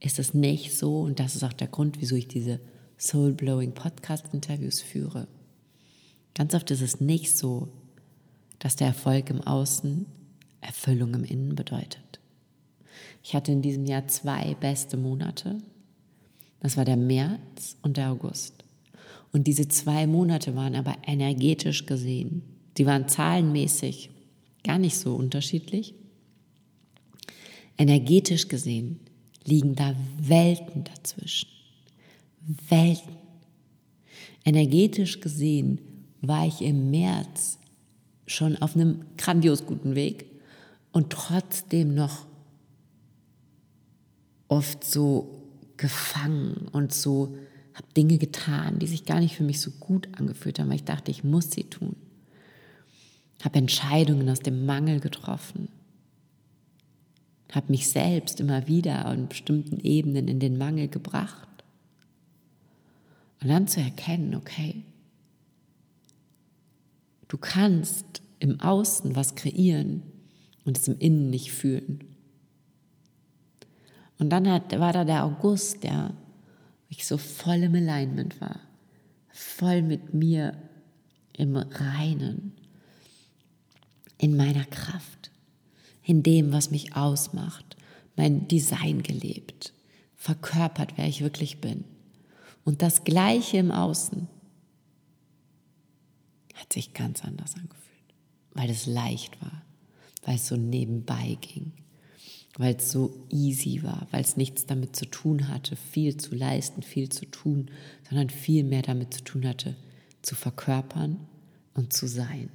ist 0.00 0.18
es 0.18 0.34
nicht 0.34 0.76
so, 0.76 1.02
und 1.02 1.20
das 1.20 1.36
ist 1.36 1.44
auch 1.44 1.52
der 1.52 1.68
Grund, 1.68 2.00
wieso 2.00 2.16
ich 2.16 2.26
diese 2.26 2.60
Soul-Blowing 2.98 3.72
Podcast-Interviews 3.72 4.80
führe. 4.80 5.28
Ganz 6.34 6.54
oft 6.54 6.70
ist 6.70 6.80
es 6.80 7.00
nicht 7.00 7.36
so, 7.36 7.68
dass 8.58 8.76
der 8.76 8.88
Erfolg 8.88 9.30
im 9.30 9.40
Außen 9.40 10.06
Erfüllung 10.60 11.14
im 11.14 11.24
Innen 11.24 11.54
bedeutet. 11.54 12.20
Ich 13.22 13.34
hatte 13.34 13.52
in 13.52 13.62
diesem 13.62 13.86
Jahr 13.86 14.08
zwei 14.08 14.54
beste 14.54 14.96
Monate. 14.96 15.58
Das 16.60 16.76
war 16.76 16.84
der 16.84 16.96
März 16.96 17.76
und 17.82 17.96
der 17.96 18.10
August. 18.10 18.59
Und 19.32 19.46
diese 19.46 19.68
zwei 19.68 20.06
Monate 20.06 20.56
waren 20.56 20.74
aber 20.74 20.96
energetisch 21.06 21.86
gesehen, 21.86 22.42
die 22.76 22.86
waren 22.86 23.08
zahlenmäßig 23.08 24.10
gar 24.64 24.78
nicht 24.78 24.96
so 24.96 25.14
unterschiedlich. 25.14 25.94
Energetisch 27.78 28.48
gesehen 28.48 29.00
liegen 29.44 29.74
da 29.74 29.94
Welten 30.20 30.84
dazwischen. 30.84 31.48
Welten. 32.68 33.16
Energetisch 34.44 35.20
gesehen 35.20 35.80
war 36.20 36.46
ich 36.46 36.60
im 36.62 36.90
März 36.90 37.58
schon 38.26 38.56
auf 38.56 38.74
einem 38.74 39.04
grandios 39.16 39.66
guten 39.66 39.94
Weg 39.94 40.26
und 40.92 41.10
trotzdem 41.10 41.94
noch 41.94 42.26
oft 44.48 44.84
so 44.84 45.42
gefangen 45.76 46.68
und 46.72 46.92
so 46.92 47.36
habe 47.74 47.86
Dinge 47.96 48.18
getan, 48.18 48.78
die 48.78 48.86
sich 48.86 49.04
gar 49.04 49.20
nicht 49.20 49.36
für 49.36 49.44
mich 49.44 49.60
so 49.60 49.70
gut 49.70 50.08
angefühlt 50.18 50.58
haben, 50.58 50.68
weil 50.68 50.76
ich 50.76 50.84
dachte, 50.84 51.10
ich 51.10 51.24
muss 51.24 51.50
sie 51.50 51.64
tun. 51.64 51.96
Habe 53.42 53.58
Entscheidungen 53.58 54.28
aus 54.28 54.40
dem 54.40 54.66
Mangel 54.66 55.00
getroffen 55.00 55.68
habe 57.54 57.70
mich 57.70 57.88
selbst 57.88 58.40
immer 58.40 58.68
wieder 58.68 59.06
an 59.06 59.28
bestimmten 59.28 59.80
Ebenen 59.80 60.28
in 60.28 60.40
den 60.40 60.58
Mangel 60.58 60.88
gebracht. 60.88 61.48
Und 63.42 63.48
dann 63.48 63.66
zu 63.66 63.80
erkennen, 63.80 64.34
okay, 64.34 64.84
du 67.28 67.38
kannst 67.38 68.22
im 68.38 68.60
Außen 68.60 69.16
was 69.16 69.34
kreieren 69.34 70.02
und 70.64 70.76
es 70.76 70.88
im 70.88 70.98
Innen 70.98 71.30
nicht 71.30 71.52
fühlen. 71.52 72.04
Und 74.18 74.30
dann 74.30 74.48
hat, 74.48 74.78
war 74.78 74.92
da 74.92 75.04
der 75.04 75.24
August, 75.24 75.82
der 75.82 76.14
ich 76.90 77.06
so 77.06 77.16
voll 77.16 77.62
im 77.62 77.74
Alignment 77.74 78.40
war, 78.40 78.60
voll 79.30 79.80
mit 79.80 80.12
mir 80.12 80.56
im 81.32 81.56
Reinen, 81.56 82.52
in 84.18 84.36
meiner 84.36 84.66
Kraft 84.66 85.30
in 86.10 86.24
dem, 86.24 86.52
was 86.52 86.72
mich 86.72 86.96
ausmacht, 86.96 87.76
mein 88.16 88.48
Design 88.48 89.02
gelebt, 89.02 89.72
verkörpert, 90.16 90.94
wer 90.96 91.06
ich 91.06 91.22
wirklich 91.22 91.60
bin. 91.60 91.84
Und 92.64 92.82
das 92.82 93.04
Gleiche 93.04 93.58
im 93.58 93.70
Außen 93.70 94.26
hat 96.54 96.72
sich 96.72 96.94
ganz 96.94 97.24
anders 97.24 97.54
angefühlt, 97.54 98.14
weil 98.54 98.70
es 98.70 98.86
leicht 98.86 99.40
war, 99.40 99.62
weil 100.24 100.34
es 100.34 100.48
so 100.48 100.56
nebenbei 100.56 101.38
ging, 101.40 101.72
weil 102.58 102.74
es 102.76 102.90
so 102.90 103.26
easy 103.30 103.82
war, 103.82 104.06
weil 104.10 104.22
es 104.22 104.36
nichts 104.36 104.66
damit 104.66 104.96
zu 104.96 105.06
tun 105.06 105.48
hatte, 105.48 105.76
viel 105.76 106.16
zu 106.16 106.34
leisten, 106.34 106.82
viel 106.82 107.08
zu 107.08 107.26
tun, 107.26 107.70
sondern 108.08 108.30
viel 108.30 108.64
mehr 108.64 108.82
damit 108.82 109.14
zu 109.14 109.22
tun 109.22 109.46
hatte, 109.46 109.76
zu 110.22 110.34
verkörpern 110.34 111.18
und 111.74 111.92
zu 111.92 112.06
sein. 112.06 112.50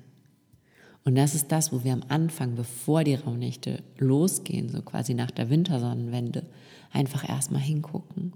Und 1.05 1.15
das 1.15 1.35
ist 1.35 1.51
das, 1.51 1.71
wo 1.71 1.83
wir 1.83 1.93
am 1.93 2.03
Anfang, 2.09 2.55
bevor 2.55 3.03
die 3.03 3.13
Rauhnächte 3.13 3.83
losgehen, 3.97 4.69
so 4.69 4.81
quasi 4.81 5.13
nach 5.13 5.31
der 5.31 5.49
Wintersonnenwende, 5.49 6.45
einfach 6.91 7.27
erstmal 7.27 7.61
hingucken. 7.61 8.33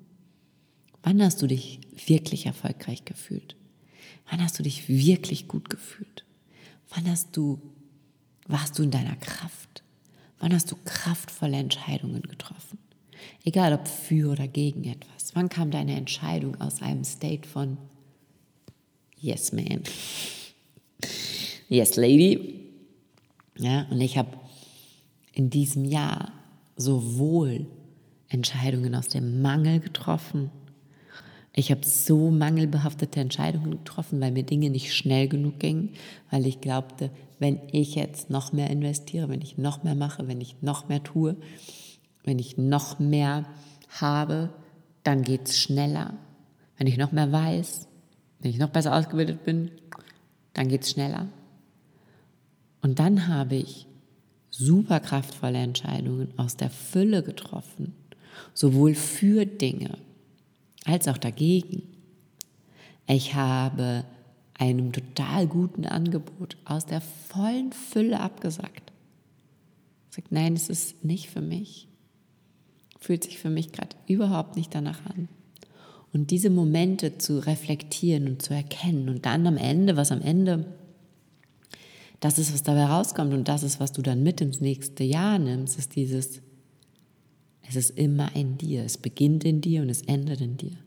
Wann 1.01 1.21
hast 1.21 1.41
du 1.41 1.47
dich 1.47 1.79
wirklich 2.05 2.45
erfolgreich 2.45 3.05
gefühlt? 3.05 3.55
Wann 4.29 4.41
hast 4.43 4.59
du 4.59 4.63
dich 4.63 4.87
wirklich 4.87 5.47
gut 5.47 5.69
gefühlt? 5.69 6.25
Wann 6.93 7.09
hast 7.09 7.35
du, 7.35 7.59
warst 8.47 8.77
du 8.77 8.83
in 8.83 8.91
deiner 8.91 9.15
Kraft? 9.15 9.83
Wann 10.39 10.53
hast 10.53 10.72
du 10.72 10.75
kraftvolle 10.86 11.58
Entscheidungen 11.58 12.22
getroffen? 12.22 12.79
Egal 13.43 13.74
ob 13.74 13.88
für 13.88 14.31
oder 14.31 14.48
gegen 14.48 14.86
etwas. 14.86 15.36
Wann 15.36 15.50
kam 15.50 15.72
deine 15.72 15.96
Entscheidung 15.96 16.60
aus 16.62 16.81
einem 16.81 17.03
State 17.03 17.48
von 17.48 17.77
Yes, 19.22 19.51
man. 19.51 19.84
Yes, 21.67 21.98
lady. 21.98 22.55
Ja, 23.58 23.86
und 23.89 24.00
ich 24.00 24.17
habe 24.17 24.29
in 25.34 25.50
diesem 25.50 25.84
Jahr 25.84 26.31
sowohl 26.77 27.65
Entscheidungen 28.29 28.96
aus 28.96 29.10
dem 29.10 29.41
Mangel 29.41 29.81
getroffen. 29.81 30.51
Ich 31.59 31.71
habe 31.71 31.85
so 31.85 32.31
mangelbehaftete 32.31 33.19
Entscheidungen 33.19 33.71
getroffen, 33.71 34.21
weil 34.21 34.31
mir 34.31 34.43
Dinge 34.43 34.69
nicht 34.69 34.93
schnell 34.93 35.27
genug 35.27 35.59
gingen, 35.59 35.89
weil 36.31 36.47
ich 36.47 36.61
glaubte, 36.61 37.11
wenn 37.37 37.59
ich 37.73 37.95
jetzt 37.95 38.29
noch 38.29 38.53
mehr 38.53 38.69
investiere, 38.69 39.27
wenn 39.27 39.41
ich 39.41 39.57
noch 39.57 39.83
mehr 39.83 39.93
mache, 39.93 40.29
wenn 40.29 40.39
ich 40.39 40.61
noch 40.61 40.87
mehr 40.87 41.03
tue, 41.03 41.35
wenn 42.23 42.39
ich 42.39 42.57
noch 42.57 42.99
mehr 42.99 43.43
habe, 43.89 44.51
dann 45.03 45.23
geht 45.23 45.49
es 45.49 45.59
schneller. 45.59 46.13
Wenn 46.77 46.87
ich 46.87 46.95
noch 46.95 47.11
mehr 47.11 47.29
weiß, 47.29 47.89
wenn 48.39 48.51
ich 48.51 48.57
noch 48.57 48.69
besser 48.69 48.95
ausgebildet 48.95 49.43
bin, 49.43 49.69
dann 50.53 50.69
geht 50.69 50.83
es 50.83 50.91
schneller. 50.91 51.27
Und 52.81 52.99
dann 52.99 53.27
habe 53.27 53.55
ich 53.55 53.85
super 54.49 55.01
kraftvolle 55.01 55.59
Entscheidungen 55.59 56.29
aus 56.37 56.55
der 56.55 56.69
Fülle 56.69 57.21
getroffen, 57.21 57.95
sowohl 58.53 58.95
für 58.95 59.45
Dinge 59.45 59.97
als 60.89 61.08
auch 61.08 61.17
dagegen. 61.17 61.84
Ich 63.08 63.36
habe 63.36 64.05
einem 64.55 64.91
total 64.91 65.48
guten 65.48 65.86
Angebot 65.86 66.58
aus 66.65 66.86
der 66.86 67.01
vollen 67.01 67.72
Fülle 67.72 68.19
abgesagt. 68.19 68.91
Sagt, 70.10 70.31
nein, 70.31 70.53
es 70.53 70.69
ist 70.69 71.03
nicht 71.03 71.29
für 71.29 71.41
mich. 71.41 71.88
Fühlt 73.00 73.24
sich 73.24 73.39
für 73.39 73.50
mich 73.50 73.72
gerade 73.72 73.96
überhaupt 74.08 74.55
nicht 74.55 74.75
danach 74.75 75.05
an. 75.05 75.29
Und 76.12 76.31
diese 76.31 76.50
Momente 76.50 77.17
zu 77.17 77.39
reflektieren 77.39 78.27
und 78.27 78.41
zu 78.41 78.53
erkennen 78.53 79.10
und 79.10 79.25
dann 79.25 79.46
am 79.48 79.58
Ende, 79.58 79.96
was 79.96 80.12
am 80.12 80.22
Ende 80.22 80.65
das 82.19 82.38
ist, 82.38 82.51
was 82.53 82.63
dabei 82.63 82.86
rauskommt 82.86 83.34
und 83.34 83.48
das 83.48 83.63
ist, 83.63 83.79
was 83.79 83.93
du 83.93 84.01
dann 84.01 84.24
mit 84.24 84.41
ins 84.41 84.60
nächste 84.60 85.03
Jahr 85.03 85.39
nimmst, 85.39 85.79
ist 85.79 85.96
dieses, 85.96 86.41
es 87.69 87.75
ist 87.75 87.97
immer 87.97 88.35
in 88.35 88.57
dir, 88.57 88.83
es 88.83 88.97
beginnt 88.97 89.45
in 89.45 89.61
dir 89.61 89.83
und 89.83 89.89
es 89.89 90.01
endet 90.01 90.41
in 90.41 90.57
dir. 90.57 90.77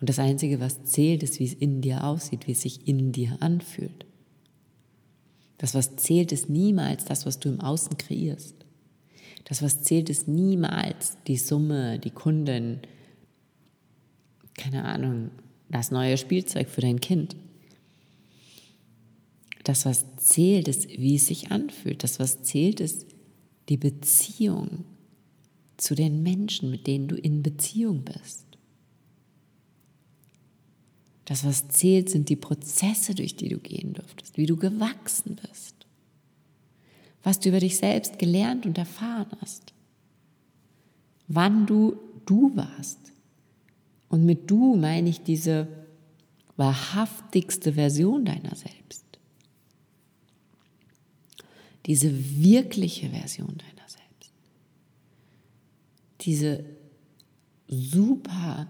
Und 0.00 0.08
das 0.08 0.18
Einzige, 0.18 0.60
was 0.60 0.84
zählt, 0.84 1.22
ist, 1.22 1.40
wie 1.40 1.46
es 1.46 1.54
in 1.54 1.80
dir 1.80 2.04
aussieht, 2.04 2.46
wie 2.46 2.52
es 2.52 2.60
sich 2.60 2.86
in 2.86 3.12
dir 3.12 3.38
anfühlt. 3.40 4.04
Das, 5.56 5.74
was 5.74 5.96
zählt, 5.96 6.30
ist 6.30 6.48
niemals 6.50 7.06
das, 7.06 7.26
was 7.26 7.40
du 7.40 7.48
im 7.48 7.60
Außen 7.60 7.96
kreierst. 7.96 8.54
Das, 9.44 9.62
was 9.62 9.82
zählt, 9.82 10.10
ist 10.10 10.28
niemals 10.28 11.16
die 11.26 11.38
Summe, 11.38 11.98
die 11.98 12.10
Kunden, 12.10 12.80
keine 14.56 14.84
Ahnung, 14.84 15.30
das 15.70 15.90
neue 15.90 16.18
Spielzeug 16.18 16.68
für 16.68 16.82
dein 16.82 17.00
Kind. 17.00 17.36
Das, 19.64 19.86
was 19.86 20.04
zählt, 20.16 20.68
ist, 20.68 20.88
wie 20.90 21.16
es 21.16 21.26
sich 21.26 21.50
anfühlt. 21.50 22.04
Das, 22.04 22.20
was 22.20 22.42
zählt, 22.42 22.80
ist 22.80 23.06
die 23.68 23.76
Beziehung 23.78 24.84
zu 25.78 25.94
den 25.94 26.22
Menschen, 26.22 26.70
mit 26.70 26.86
denen 26.86 27.08
du 27.08 27.16
in 27.16 27.42
Beziehung 27.42 28.02
bist. 28.04 28.44
Das, 31.24 31.44
was 31.44 31.68
zählt, 31.68 32.10
sind 32.10 32.28
die 32.28 32.36
Prozesse, 32.36 33.14
durch 33.14 33.36
die 33.36 33.48
du 33.48 33.58
gehen 33.58 33.94
durftest, 33.94 34.36
wie 34.36 34.46
du 34.46 34.56
gewachsen 34.56 35.36
bist, 35.48 35.74
was 37.22 37.38
du 37.40 37.50
über 37.50 37.60
dich 37.60 37.76
selbst 37.76 38.18
gelernt 38.18 38.66
und 38.66 38.78
erfahren 38.78 39.28
hast, 39.40 39.72
wann 41.28 41.66
du 41.66 41.96
du 42.26 42.54
warst. 42.56 42.98
Und 44.08 44.24
mit 44.24 44.50
du 44.50 44.76
meine 44.76 45.10
ich 45.10 45.22
diese 45.22 45.68
wahrhaftigste 46.56 47.74
Version 47.74 48.24
deiner 48.24 48.54
selbst. 48.54 49.04
Diese 51.86 52.10
wirkliche 52.42 53.10
Version 53.10 53.56
deiner 53.58 53.88
selbst. 53.88 54.07
Diese 56.28 56.62
super 57.68 58.66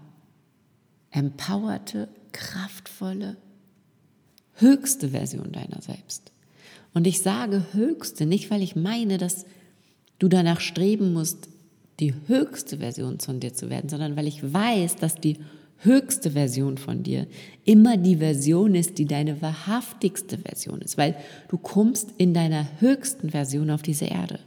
empowerte, 1.11 2.09
kraftvolle, 2.31 3.37
höchste 4.55 5.09
Version 5.09 5.51
deiner 5.51 5.83
selbst. 5.83 6.31
Und 6.95 7.09
ich 7.09 7.21
sage 7.21 7.67
höchste 7.73 8.27
nicht, 8.27 8.53
weil 8.53 8.63
ich 8.63 8.77
meine, 8.77 9.19
dass 9.19 9.45
du 10.21 10.29
danach 10.29 10.61
streben 10.61 11.13
musst, 11.13 11.49
die 11.99 12.15
höchste 12.29 12.79
Version 12.79 13.19
von 13.19 13.41
dir 13.41 13.55
zu 13.55 13.71
werden, 13.71 13.89
sondern 13.89 14.15
weil 14.15 14.29
ich 14.29 14.53
weiß, 14.53 14.95
dass 14.95 15.17
die 15.17 15.39
höchste 15.79 16.31
Version 16.31 16.79
von 16.79 17.03
dir 17.03 17.27
immer 17.65 17.97
die 17.97 18.19
Version 18.19 18.77
ist, 18.77 18.99
die 18.99 19.07
deine 19.07 19.43
wahrhaftigste 19.43 20.39
Version 20.39 20.81
ist, 20.81 20.97
weil 20.97 21.17
du 21.49 21.59
kommst 21.59 22.11
in 22.19 22.35
deiner 22.35 22.69
höchsten 22.79 23.31
Version 23.31 23.69
auf 23.73 23.83
diese 23.83 24.05
Erde. 24.05 24.39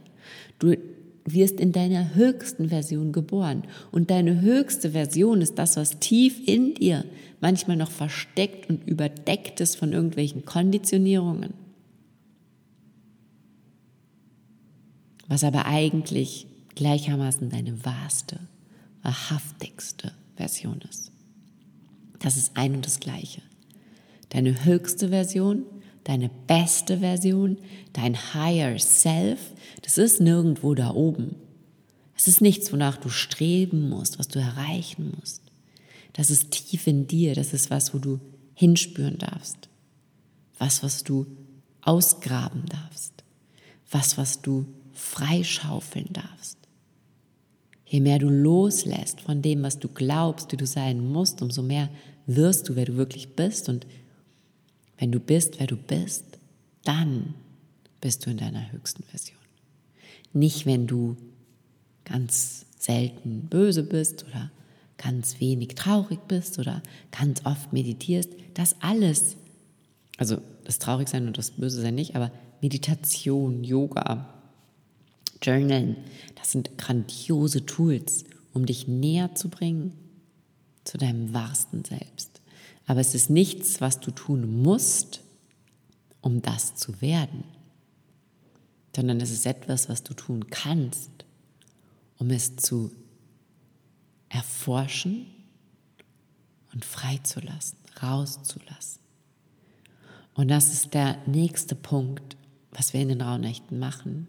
Du 0.58 0.78
wirst 1.24 1.60
in 1.60 1.72
deiner 1.72 2.14
höchsten 2.14 2.68
Version 2.68 3.12
geboren 3.12 3.64
und 3.90 4.10
deine 4.10 4.40
höchste 4.40 4.90
Version 4.90 5.40
ist 5.40 5.56
das, 5.58 5.76
was 5.76 5.98
tief 5.98 6.40
in 6.46 6.74
dir 6.74 7.04
manchmal 7.40 7.76
noch 7.76 7.90
versteckt 7.90 8.68
und 8.70 8.86
überdeckt 8.88 9.60
ist 9.60 9.76
von 9.76 9.92
irgendwelchen 9.92 10.44
Konditionierungen. 10.44 11.54
Was 15.28 15.44
aber 15.44 15.66
eigentlich 15.66 16.46
gleichermaßen 16.74 17.50
deine 17.50 17.84
wahrste, 17.84 18.40
wahrhaftigste 19.02 20.12
Version 20.36 20.80
ist. 20.88 21.12
Das 22.18 22.36
ist 22.36 22.56
ein 22.56 22.74
und 22.74 22.86
das 22.86 23.00
Gleiche. 23.00 23.42
Deine 24.28 24.64
höchste 24.64 25.08
Version, 25.08 25.64
deine 26.04 26.30
beste 26.46 26.98
Version, 26.98 27.58
dein 27.92 28.16
Higher 28.34 28.78
Self, 28.78 29.38
das 29.82 29.98
ist 29.98 30.20
nirgendwo 30.20 30.74
da 30.74 30.90
oben. 30.90 31.36
Es 32.16 32.28
ist 32.28 32.40
nichts, 32.40 32.72
wonach 32.72 32.96
du 32.98 33.08
streben 33.08 33.88
musst, 33.88 34.18
was 34.18 34.28
du 34.28 34.38
erreichen 34.38 35.12
musst. 35.18 35.42
Das 36.12 36.30
ist 36.30 36.50
tief 36.50 36.86
in 36.86 37.06
dir, 37.06 37.34
das 37.34 37.52
ist 37.52 37.70
was, 37.70 37.94
wo 37.94 37.98
du 37.98 38.20
hinspüren 38.54 39.18
darfst. 39.18 39.68
Was, 40.58 40.82
was 40.82 41.02
du 41.04 41.26
ausgraben 41.80 42.64
darfst. 42.66 43.24
Was, 43.90 44.18
was 44.18 44.42
du 44.42 44.66
freischaufeln 44.92 46.10
darfst. 46.12 46.58
Je 47.86 48.00
mehr 48.00 48.18
du 48.18 48.28
loslässt 48.28 49.20
von 49.20 49.42
dem, 49.42 49.62
was 49.62 49.78
du 49.78 49.88
glaubst, 49.88 50.52
wie 50.52 50.56
du 50.56 50.66
sein 50.66 51.06
musst, 51.06 51.42
umso 51.42 51.62
mehr 51.62 51.90
wirst 52.26 52.68
du, 52.68 52.76
wer 52.76 52.86
du 52.86 52.96
wirklich 52.96 53.34
bist. 53.34 53.68
Und 53.68 53.86
wenn 55.02 55.10
du 55.10 55.18
bist, 55.18 55.58
wer 55.58 55.66
du 55.66 55.74
bist, 55.74 56.22
dann 56.84 57.34
bist 58.00 58.24
du 58.24 58.30
in 58.30 58.36
deiner 58.36 58.70
höchsten 58.70 59.02
Version. 59.02 59.36
Nicht, 60.32 60.64
wenn 60.64 60.86
du 60.86 61.16
ganz 62.04 62.66
selten 62.78 63.48
böse 63.50 63.82
bist 63.82 64.24
oder 64.28 64.52
ganz 64.98 65.40
wenig 65.40 65.70
traurig 65.74 66.20
bist 66.28 66.60
oder 66.60 66.84
ganz 67.10 67.44
oft 67.44 67.72
meditierst. 67.72 68.30
Das 68.54 68.76
alles, 68.78 69.36
also 70.18 70.40
das 70.62 70.78
Traurigsein 70.78 71.26
und 71.26 71.36
das 71.36 71.50
Böse 71.50 71.80
sein 71.80 71.96
nicht, 71.96 72.14
aber 72.14 72.30
Meditation, 72.60 73.64
Yoga, 73.64 74.32
Journalen, 75.42 75.96
das 76.36 76.52
sind 76.52 76.78
grandiose 76.78 77.66
Tools, 77.66 78.22
um 78.54 78.66
dich 78.66 78.86
näher 78.86 79.34
zu 79.34 79.48
bringen 79.48 79.94
zu 80.84 80.96
deinem 80.96 81.34
wahrsten 81.34 81.84
Selbst. 81.84 82.31
Aber 82.86 83.00
es 83.00 83.14
ist 83.14 83.30
nichts, 83.30 83.80
was 83.80 84.00
du 84.00 84.10
tun 84.10 84.62
musst, 84.62 85.22
um 86.20 86.42
das 86.42 86.74
zu 86.74 87.00
werden, 87.00 87.44
sondern 88.94 89.20
es 89.20 89.30
ist 89.30 89.46
etwas, 89.46 89.88
was 89.88 90.02
du 90.02 90.14
tun 90.14 90.48
kannst, 90.50 91.10
um 92.18 92.30
es 92.30 92.56
zu 92.56 92.92
erforschen 94.28 95.26
und 96.72 96.84
freizulassen, 96.84 97.78
rauszulassen. 98.02 99.00
Und 100.34 100.48
das 100.48 100.72
ist 100.72 100.94
der 100.94 101.18
nächste 101.26 101.74
Punkt, 101.74 102.36
was 102.70 102.92
wir 102.92 103.00
in 103.02 103.08
den 103.08 103.20
Raunächten 103.20 103.78
machen, 103.78 104.28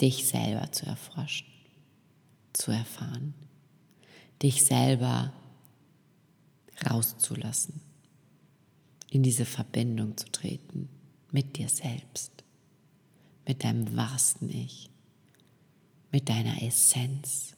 dich 0.00 0.26
selber 0.26 0.70
zu 0.70 0.86
erforschen, 0.86 1.48
zu 2.52 2.70
erfahren 2.70 3.34
dich 4.42 4.64
selber 4.64 5.32
rauszulassen, 6.90 7.80
in 9.10 9.22
diese 9.22 9.44
Verbindung 9.44 10.16
zu 10.16 10.30
treten 10.30 10.88
mit 11.30 11.56
dir 11.56 11.68
selbst, 11.68 12.44
mit 13.46 13.64
deinem 13.64 13.96
wahrsten 13.96 14.48
Ich, 14.50 14.90
mit 16.12 16.28
deiner 16.28 16.62
Essenz. 16.62 17.56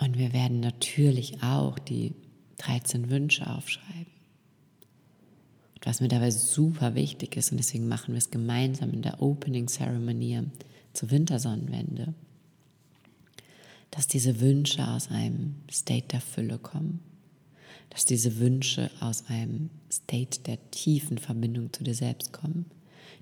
Und 0.00 0.18
wir 0.18 0.32
werden 0.32 0.60
natürlich 0.60 1.42
auch 1.42 1.78
die 1.78 2.14
13 2.58 3.10
Wünsche 3.10 3.48
aufschreiben. 3.48 4.12
Und 5.74 5.86
was 5.86 6.00
mir 6.00 6.08
dabei 6.08 6.30
super 6.30 6.94
wichtig 6.94 7.36
ist, 7.36 7.52
und 7.52 7.58
deswegen 7.58 7.88
machen 7.88 8.14
wir 8.14 8.18
es 8.18 8.30
gemeinsam 8.30 8.90
in 8.92 9.02
der 9.02 9.22
Opening 9.22 9.68
Ceremony 9.68 10.42
zur 10.92 11.10
Wintersonnenwende, 11.10 12.14
dass 13.94 14.08
diese 14.08 14.40
Wünsche 14.40 14.88
aus 14.88 15.08
einem 15.08 15.54
State 15.70 16.08
der 16.08 16.20
Fülle 16.20 16.58
kommen, 16.58 16.98
dass 17.90 18.04
diese 18.04 18.38
Wünsche 18.40 18.90
aus 18.98 19.26
einem 19.28 19.70
State 19.90 20.40
der 20.40 20.58
tiefen 20.72 21.16
Verbindung 21.16 21.72
zu 21.72 21.84
dir 21.84 21.94
selbst 21.94 22.32
kommen, 22.32 22.66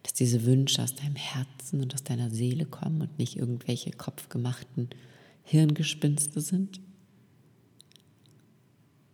dass 0.02 0.14
diese 0.14 0.46
Wünsche 0.46 0.82
aus 0.82 0.94
deinem 0.94 1.16
Herzen 1.16 1.82
und 1.82 1.92
aus 1.92 2.04
deiner 2.04 2.30
Seele 2.30 2.64
kommen 2.64 3.02
und 3.02 3.18
nicht 3.18 3.36
irgendwelche 3.36 3.90
kopfgemachten 3.90 4.88
Hirngespinste 5.42 6.40
sind, 6.40 6.80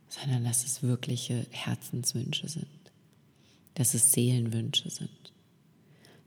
sondern 0.09 0.45
dass 0.45 0.65
es 0.65 0.85
wirkliche 0.85 1.45
Herzenswünsche 1.51 2.47
sind, 2.47 2.69
dass 3.75 3.95
es 3.95 4.13
Seelenwünsche 4.13 4.91
sind, 4.91 5.33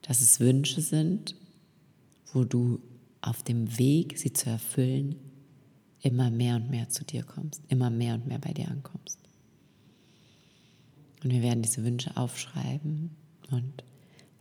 dass 0.01 0.19
es 0.19 0.41
Wünsche 0.41 0.81
sind, 0.81 1.35
wo 2.33 2.43
du 2.43 2.81
auf 3.21 3.43
dem 3.43 3.77
Weg, 3.77 4.17
sie 4.17 4.33
zu 4.33 4.49
erfüllen, 4.49 5.15
immer 6.01 6.31
mehr 6.31 6.55
und 6.55 6.69
mehr 6.69 6.89
zu 6.89 7.03
dir 7.05 7.23
kommst, 7.23 7.61
immer 7.67 7.89
mehr 7.89 8.15
und 8.15 8.27
mehr 8.27 8.39
bei 8.39 8.53
dir 8.53 8.69
ankommst. 8.69 9.19
Und 11.23 11.31
wir 11.31 11.41
werden 11.41 11.61
diese 11.61 11.83
Wünsche 11.83 12.17
aufschreiben 12.17 13.11
und 13.51 13.83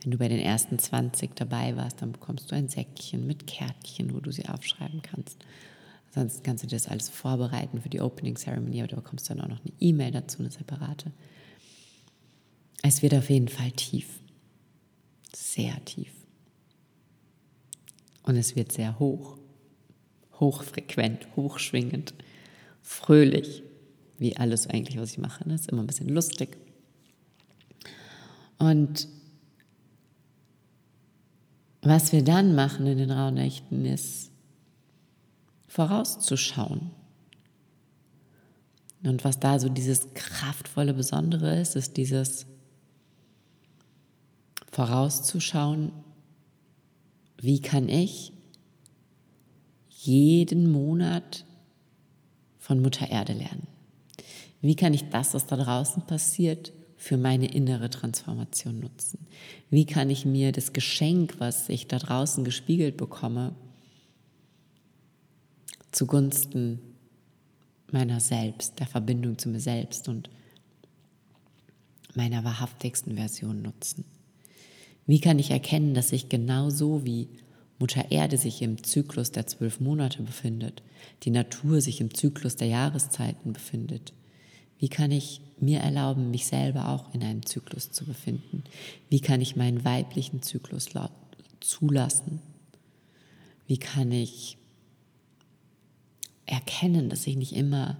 wenn 0.03 0.11
du 0.11 0.17
bei 0.17 0.27
den 0.27 0.39
ersten 0.39 0.79
20 0.79 1.35
dabei 1.35 1.75
warst, 1.75 2.01
dann 2.01 2.11
bekommst 2.11 2.51
du 2.51 2.55
ein 2.55 2.69
Säckchen 2.69 3.27
mit 3.27 3.45
Kärtchen, 3.45 4.15
wo 4.15 4.19
du 4.19 4.31
sie 4.31 4.47
aufschreiben 4.47 5.03
kannst. 5.03 5.37
Ansonsten 6.07 6.43
kannst 6.43 6.63
du 6.63 6.67
dir 6.67 6.75
das 6.75 6.87
alles 6.87 7.09
vorbereiten 7.09 7.81
für 7.81 7.89
die 7.89 8.01
Opening 8.01 8.35
Ceremony, 8.35 8.79
aber 8.79 8.87
du 8.87 8.95
bekommst 8.95 9.29
dann 9.29 9.39
auch 9.39 9.47
noch 9.47 9.61
eine 9.63 9.73
E-Mail 9.79 10.11
dazu, 10.11 10.39
eine 10.39 10.49
separate. 10.49 11.11
Es 12.81 13.03
wird 13.03 13.13
auf 13.13 13.29
jeden 13.29 13.47
Fall 13.47 13.71
tief. 13.71 14.19
Sehr 15.33 15.73
tief. 15.85 16.11
Und 18.23 18.35
es 18.35 18.55
wird 18.55 18.71
sehr 18.71 18.99
hoch, 18.99 19.37
hochfrequent, 20.39 21.27
hochschwingend, 21.35 22.13
fröhlich, 22.81 23.63
wie 24.17 24.37
alles 24.37 24.67
eigentlich, 24.67 24.99
was 24.99 25.11
ich 25.11 25.17
mache. 25.17 25.39
Das 25.39 25.47
ne? 25.47 25.55
ist 25.55 25.69
immer 25.69 25.81
ein 25.81 25.87
bisschen 25.87 26.09
lustig. 26.09 26.57
Und 28.59 29.07
was 31.81 32.11
wir 32.11 32.23
dann 32.23 32.53
machen 32.53 32.85
in 32.85 32.99
den 32.99 33.09
Rauhnächten 33.09 33.85
ist, 33.85 34.31
vorauszuschauen. 35.67 36.91
Und 39.03 39.23
was 39.23 39.39
da 39.39 39.57
so 39.57 39.67
dieses 39.67 40.13
kraftvolle 40.13 40.93
Besondere 40.93 41.59
ist, 41.59 41.75
ist 41.75 41.97
dieses 41.97 42.45
vorauszuschauen, 44.71 45.91
wie 47.41 47.59
kann 47.59 47.89
ich 47.89 48.33
jeden 49.89 50.71
Monat 50.71 51.45
von 52.59 52.81
Mutter 52.81 53.09
Erde 53.09 53.33
lernen? 53.33 53.67
Wie 54.61 54.75
kann 54.75 54.93
ich 54.93 55.09
das, 55.09 55.33
was 55.33 55.47
da 55.47 55.57
draußen 55.57 56.05
passiert, 56.05 56.71
für 56.97 57.17
meine 57.17 57.51
innere 57.51 57.89
Transformation 57.89 58.79
nutzen? 58.79 59.25
Wie 59.71 59.87
kann 59.87 60.11
ich 60.11 60.23
mir 60.23 60.51
das 60.51 60.71
Geschenk, 60.71 61.39
was 61.39 61.67
ich 61.67 61.87
da 61.87 61.97
draußen 61.97 62.43
gespiegelt 62.43 62.95
bekomme, 62.95 63.55
zugunsten 65.91 66.79
meiner 67.91 68.19
selbst, 68.19 68.79
der 68.79 68.85
Verbindung 68.85 69.39
zu 69.39 69.49
mir 69.49 69.59
selbst 69.59 70.07
und 70.07 70.29
meiner 72.13 72.43
wahrhaftigsten 72.43 73.15
Version 73.15 73.63
nutzen? 73.63 74.05
Wie 75.11 75.19
kann 75.19 75.39
ich 75.39 75.51
erkennen, 75.51 75.93
dass 75.93 76.13
ich 76.13 76.29
genauso 76.29 77.03
wie 77.03 77.27
Mutter 77.79 78.11
Erde 78.11 78.37
sich 78.37 78.61
im 78.61 78.81
Zyklus 78.81 79.33
der 79.33 79.45
zwölf 79.45 79.81
Monate 79.81 80.23
befindet, 80.23 80.83
die 81.23 81.31
Natur 81.31 81.81
sich 81.81 81.99
im 81.99 82.13
Zyklus 82.13 82.55
der 82.55 82.69
Jahreszeiten 82.69 83.51
befindet? 83.51 84.13
Wie 84.79 84.87
kann 84.87 85.11
ich 85.11 85.41
mir 85.59 85.81
erlauben, 85.81 86.31
mich 86.31 86.45
selber 86.45 86.87
auch 86.87 87.13
in 87.13 87.23
einem 87.23 87.45
Zyklus 87.45 87.91
zu 87.91 88.05
befinden? 88.05 88.63
Wie 89.09 89.19
kann 89.19 89.41
ich 89.41 89.57
meinen 89.57 89.83
weiblichen 89.83 90.43
Zyklus 90.43 90.87
zulassen? 91.59 92.39
Wie 93.67 93.79
kann 93.79 94.13
ich 94.13 94.57
erkennen, 96.45 97.09
dass 97.09 97.27
ich 97.27 97.35
nicht 97.35 97.57
immer 97.57 97.97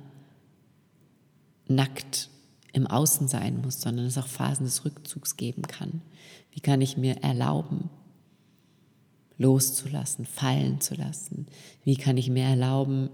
nackt 1.67 2.29
im 2.73 2.87
Außen 2.87 3.27
sein 3.27 3.61
muss, 3.61 3.81
sondern 3.81 4.05
es 4.05 4.17
auch 4.17 4.27
Phasen 4.27 4.65
des 4.65 4.85
Rückzugs 4.85 5.35
geben 5.35 5.63
kann. 5.63 6.01
Wie 6.51 6.59
kann 6.59 6.81
ich 6.81 6.97
mir 6.97 7.23
erlauben, 7.23 7.89
loszulassen, 9.37 10.25
fallen 10.25 10.81
zu 10.81 10.95
lassen? 10.95 11.47
Wie 11.83 11.95
kann 11.95 12.17
ich 12.17 12.29
mir 12.29 12.43
erlauben, 12.43 13.09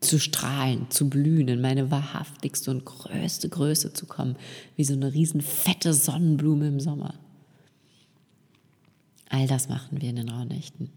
zu 0.00 0.18
strahlen, 0.18 0.90
zu 0.90 1.10
blühen, 1.10 1.48
in 1.48 1.60
meine 1.60 1.90
wahrhaftigste 1.90 2.70
und 2.70 2.84
größte 2.84 3.48
Größe 3.48 3.92
zu 3.92 4.06
kommen, 4.06 4.36
wie 4.76 4.84
so 4.84 4.94
eine 4.94 5.12
riesen 5.12 5.42
fette 5.42 5.92
Sonnenblume 5.92 6.68
im 6.68 6.80
Sommer? 6.80 7.14
All 9.28 9.46
das 9.46 9.68
machen 9.68 10.00
wir 10.00 10.10
in 10.10 10.16
den 10.16 10.28
Rauhnächten. 10.28 10.90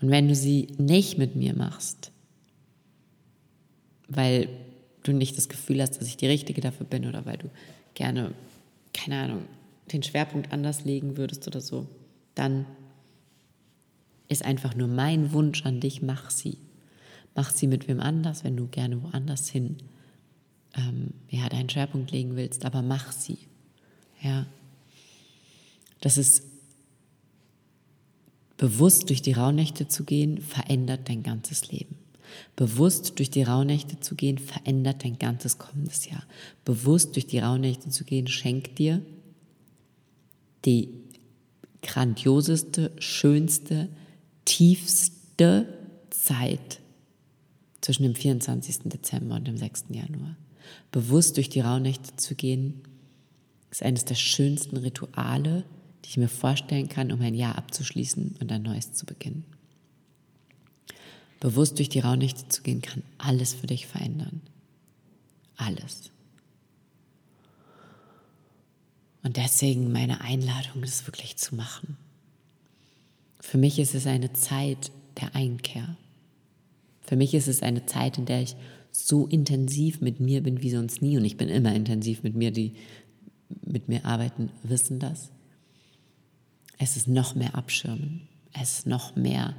Und 0.00 0.10
wenn 0.10 0.28
du 0.28 0.34
sie 0.34 0.68
nicht 0.78 1.18
mit 1.18 1.36
mir 1.36 1.54
machst, 1.54 2.12
weil 4.08 4.48
du 5.02 5.12
nicht 5.12 5.36
das 5.36 5.48
Gefühl 5.48 5.82
hast, 5.82 5.98
dass 6.00 6.08
ich 6.08 6.16
die 6.16 6.26
Richtige 6.26 6.60
dafür 6.60 6.86
bin 6.86 7.06
oder 7.06 7.26
weil 7.26 7.38
du 7.38 7.50
gerne, 7.94 8.32
keine 8.94 9.20
Ahnung, 9.20 9.44
den 9.92 10.02
Schwerpunkt 10.02 10.52
anders 10.52 10.84
legen 10.84 11.18
würdest 11.18 11.46
oder 11.46 11.60
so, 11.60 11.86
dann 12.34 12.64
ist 14.28 14.44
einfach 14.44 14.74
nur 14.74 14.88
mein 14.88 15.32
Wunsch 15.32 15.66
an 15.66 15.80
dich, 15.80 16.00
mach 16.00 16.30
sie. 16.30 16.56
Mach 17.34 17.50
sie 17.50 17.66
mit 17.66 17.88
wem 17.88 18.00
anders, 18.00 18.44
wenn 18.44 18.56
du 18.56 18.68
gerne 18.68 19.02
woanders 19.02 19.50
hin 19.50 19.76
ähm, 20.76 21.10
ja, 21.28 21.48
deinen 21.48 21.68
Schwerpunkt 21.68 22.10
legen 22.10 22.36
willst, 22.36 22.64
aber 22.64 22.82
mach 22.82 23.12
sie. 23.12 23.38
Ja. 24.22 24.46
Das 26.00 26.16
ist 26.16 26.44
bewusst 28.56 29.10
durch 29.10 29.22
die 29.22 29.32
Rauhnächte 29.32 29.88
zu 29.88 30.04
gehen, 30.04 30.40
verändert 30.40 31.08
dein 31.08 31.22
ganzes 31.22 31.70
Leben. 31.70 31.96
Bewusst 32.56 33.18
durch 33.18 33.30
die 33.30 33.42
Rauhnächte 33.42 34.00
zu 34.00 34.14
gehen, 34.14 34.38
verändert 34.38 35.04
dein 35.04 35.18
ganzes 35.18 35.58
kommendes 35.58 36.06
Jahr. 36.06 36.24
Bewusst 36.64 37.16
durch 37.16 37.26
die 37.26 37.38
Rauhnächte 37.38 37.90
zu 37.90 38.04
gehen, 38.04 38.26
schenkt 38.26 38.78
dir 38.78 39.02
die 40.64 40.88
grandioseste, 41.82 42.92
schönste, 42.98 43.88
tiefste 44.44 45.68
Zeit 46.10 46.80
zwischen 47.80 48.04
dem 48.04 48.14
24. 48.14 48.84
Dezember 48.84 49.36
und 49.36 49.46
dem 49.46 49.58
6. 49.58 49.86
Januar. 49.90 50.36
Bewusst 50.90 51.36
durch 51.36 51.50
die 51.50 51.60
Rauhnächte 51.60 52.16
zu 52.16 52.34
gehen, 52.34 52.80
ist 53.70 53.82
eines 53.82 54.04
der 54.04 54.14
schönsten 54.14 54.76
Rituale, 54.76 55.64
die 56.04 56.10
ich 56.10 56.16
mir 56.16 56.28
vorstellen 56.28 56.88
kann, 56.88 57.12
um 57.12 57.20
ein 57.20 57.34
Jahr 57.34 57.58
abzuschließen 57.58 58.36
und 58.40 58.52
ein 58.52 58.62
neues 58.62 58.92
zu 58.92 59.04
beginnen. 59.04 59.44
Bewusst 61.40 61.78
durch 61.78 61.88
die 61.88 62.00
Rauhnächte 62.00 62.48
zu 62.48 62.62
gehen, 62.62 62.82
kann 62.82 63.02
alles 63.18 63.54
für 63.54 63.66
dich 63.66 63.86
verändern. 63.86 64.40
Alles. 65.56 66.10
Und 69.22 69.36
deswegen 69.36 69.92
meine 69.92 70.20
Einladung, 70.20 70.82
das 70.82 71.06
wirklich 71.06 71.36
zu 71.36 71.54
machen. 71.54 71.96
Für 73.40 73.58
mich 73.58 73.78
ist 73.78 73.94
es 73.94 74.06
eine 74.06 74.32
Zeit 74.32 74.90
der 75.20 75.34
Einkehr. 75.34 75.96
Für 77.02 77.16
mich 77.16 77.34
ist 77.34 77.48
es 77.48 77.62
eine 77.62 77.86
Zeit, 77.86 78.18
in 78.18 78.26
der 78.26 78.42
ich 78.42 78.56
so 78.90 79.26
intensiv 79.26 80.00
mit 80.00 80.20
mir 80.20 80.42
bin 80.42 80.62
wie 80.62 80.70
sonst 80.70 81.02
nie. 81.02 81.16
Und 81.16 81.24
ich 81.24 81.36
bin 81.36 81.48
immer 81.48 81.74
intensiv 81.74 82.22
mit 82.22 82.34
mir, 82.34 82.50
die 82.50 82.74
mit 83.64 83.88
mir 83.88 84.04
arbeiten, 84.04 84.50
wissen 84.62 84.98
das. 84.98 85.30
Es 86.78 86.96
ist 86.96 87.08
noch 87.08 87.34
mehr 87.34 87.54
Abschirmen. 87.54 88.28
Es 88.52 88.78
ist 88.78 88.86
noch 88.86 89.16
mehr 89.16 89.54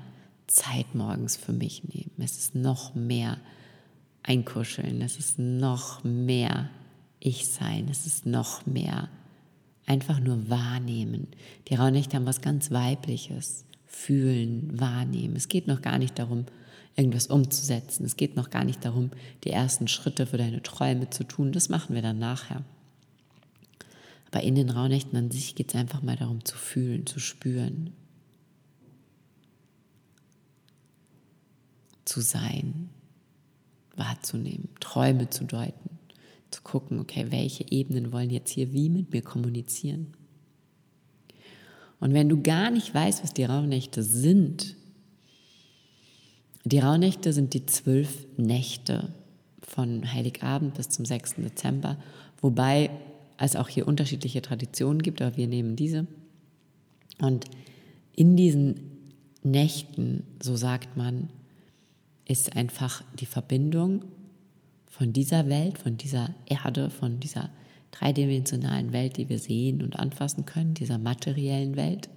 Zeit 0.47 0.93
morgens 0.93 1.37
für 1.37 1.53
mich 1.53 1.83
nehmen. 1.83 2.11
Es 2.19 2.37
ist 2.37 2.55
noch 2.55 2.95
mehr 2.95 3.37
Einkuscheln. 4.23 5.01
Es 5.01 5.17
ist 5.17 5.39
noch 5.39 6.03
mehr 6.03 6.69
Ich 7.19 7.47
sein. 7.47 7.87
Es 7.89 8.05
ist 8.05 8.25
noch 8.25 8.65
mehr 8.65 9.09
einfach 9.85 10.19
nur 10.19 10.49
wahrnehmen. 10.49 11.27
Die 11.67 11.75
Rauhnächte 11.75 12.17
haben 12.17 12.25
was 12.25 12.41
ganz 12.41 12.71
Weibliches. 12.71 13.65
Fühlen, 13.85 14.79
wahrnehmen. 14.79 15.35
Es 15.35 15.47
geht 15.47 15.67
noch 15.67 15.81
gar 15.81 15.97
nicht 15.97 16.19
darum, 16.19 16.45
irgendwas 16.95 17.27
umzusetzen. 17.27 18.05
Es 18.05 18.17
geht 18.17 18.35
noch 18.35 18.49
gar 18.49 18.63
nicht 18.63 18.83
darum, 18.83 19.11
die 19.43 19.51
ersten 19.51 19.87
Schritte 19.87 20.25
für 20.25 20.37
deine 20.37 20.61
Träume 20.61 21.09
zu 21.09 21.23
tun. 21.23 21.51
Das 21.51 21.69
machen 21.69 21.95
wir 21.95 22.01
dann 22.01 22.19
nachher. 22.19 22.63
Aber 24.31 24.43
in 24.43 24.55
den 24.55 24.69
Rauhnächten 24.69 25.17
an 25.17 25.31
sich 25.31 25.55
geht 25.55 25.69
es 25.69 25.79
einfach 25.79 26.01
mal 26.01 26.17
darum 26.17 26.43
zu 26.43 26.57
fühlen, 26.57 27.05
zu 27.05 27.19
spüren, 27.19 27.93
zu 32.05 32.21
sein, 32.21 32.89
wahrzunehmen, 33.95 34.69
Träume 34.79 35.29
zu 35.29 35.43
deuten, 35.43 35.89
zu 36.51 36.61
gucken, 36.61 36.99
okay, 36.99 37.27
welche 37.29 37.69
Ebenen 37.71 38.11
wollen 38.11 38.29
jetzt 38.29 38.51
hier 38.51 38.71
wie 38.71 38.89
mit 38.89 39.11
mir 39.11 39.21
kommunizieren. 39.21 40.13
Und 41.99 42.13
wenn 42.13 42.29
du 42.29 42.41
gar 42.41 42.71
nicht 42.71 42.93
weißt, 42.93 43.23
was 43.23 43.33
die 43.33 43.45
Rauhnächte 43.45 44.03
sind, 44.03 44.75
die 46.63 46.79
Rauhnächte 46.79 47.31
sind 47.31 47.53
die 47.53 47.65
zwölf 47.65 48.25
Nächte 48.37 49.13
von 49.61 50.11
Heiligabend 50.13 50.75
bis 50.75 50.89
zum 50.89 51.05
6. 51.05 51.35
Dezember, 51.35 51.97
wobei 52.41 52.89
es 53.37 53.55
auch 53.55 53.69
hier 53.69 53.87
unterschiedliche 53.87 54.41
Traditionen 54.41 55.01
gibt, 55.01 55.21
aber 55.21 55.37
wir 55.37 55.47
nehmen 55.47 55.75
diese. 55.75 56.07
Und 57.19 57.45
in 58.15 58.35
diesen 58.35 58.79
Nächten, 59.43 60.23
so 60.41 60.55
sagt 60.55 60.97
man, 60.97 61.29
ist 62.25 62.55
einfach 62.55 63.03
die 63.19 63.25
Verbindung 63.25 64.05
von 64.87 65.13
dieser 65.13 65.47
Welt, 65.47 65.77
von 65.77 65.97
dieser 65.97 66.33
Erde, 66.45 66.89
von 66.89 67.19
dieser 67.19 67.49
dreidimensionalen 67.91 68.93
Welt, 68.93 69.17
die 69.17 69.29
wir 69.29 69.39
sehen 69.39 69.81
und 69.81 69.97
anfassen 69.97 70.45
können, 70.45 70.73
dieser 70.73 70.97
materiellen 70.97 71.75
Welt 71.75 72.09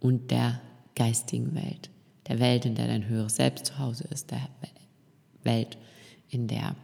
und 0.00 0.30
der 0.30 0.60
geistigen 0.94 1.54
Welt, 1.54 1.90
der 2.28 2.38
Welt, 2.38 2.64
in 2.64 2.74
der 2.74 2.86
dein 2.86 3.08
höheres 3.08 3.36
Selbst 3.36 3.66
zu 3.66 3.78
Hause 3.78 4.04
ist, 4.10 4.30
der 4.30 4.48
Welt, 5.42 5.76
in 6.30 6.46
der 6.46 6.76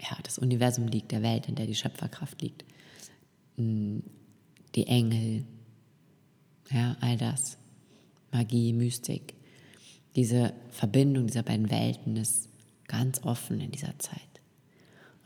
ja, 0.00 0.16
das 0.22 0.38
Universum 0.38 0.86
liegt, 0.86 1.12
der 1.12 1.22
Welt, 1.22 1.48
in 1.48 1.54
der 1.54 1.66
die 1.66 1.74
Schöpferkraft 1.74 2.40
liegt, 2.40 2.64
hm, 3.56 4.02
die 4.74 4.86
Engel, 4.86 5.44
ja, 6.70 6.96
all 7.00 7.16
das, 7.16 7.58
Magie, 8.30 8.72
Mystik, 8.72 9.34
diese 10.16 10.52
Verbindung 10.70 11.26
dieser 11.26 11.42
beiden 11.42 11.70
Welten 11.70 12.16
ist 12.16 12.48
ganz 12.86 13.22
offen 13.22 13.60
in 13.60 13.70
dieser 13.70 13.98
Zeit. 13.98 14.22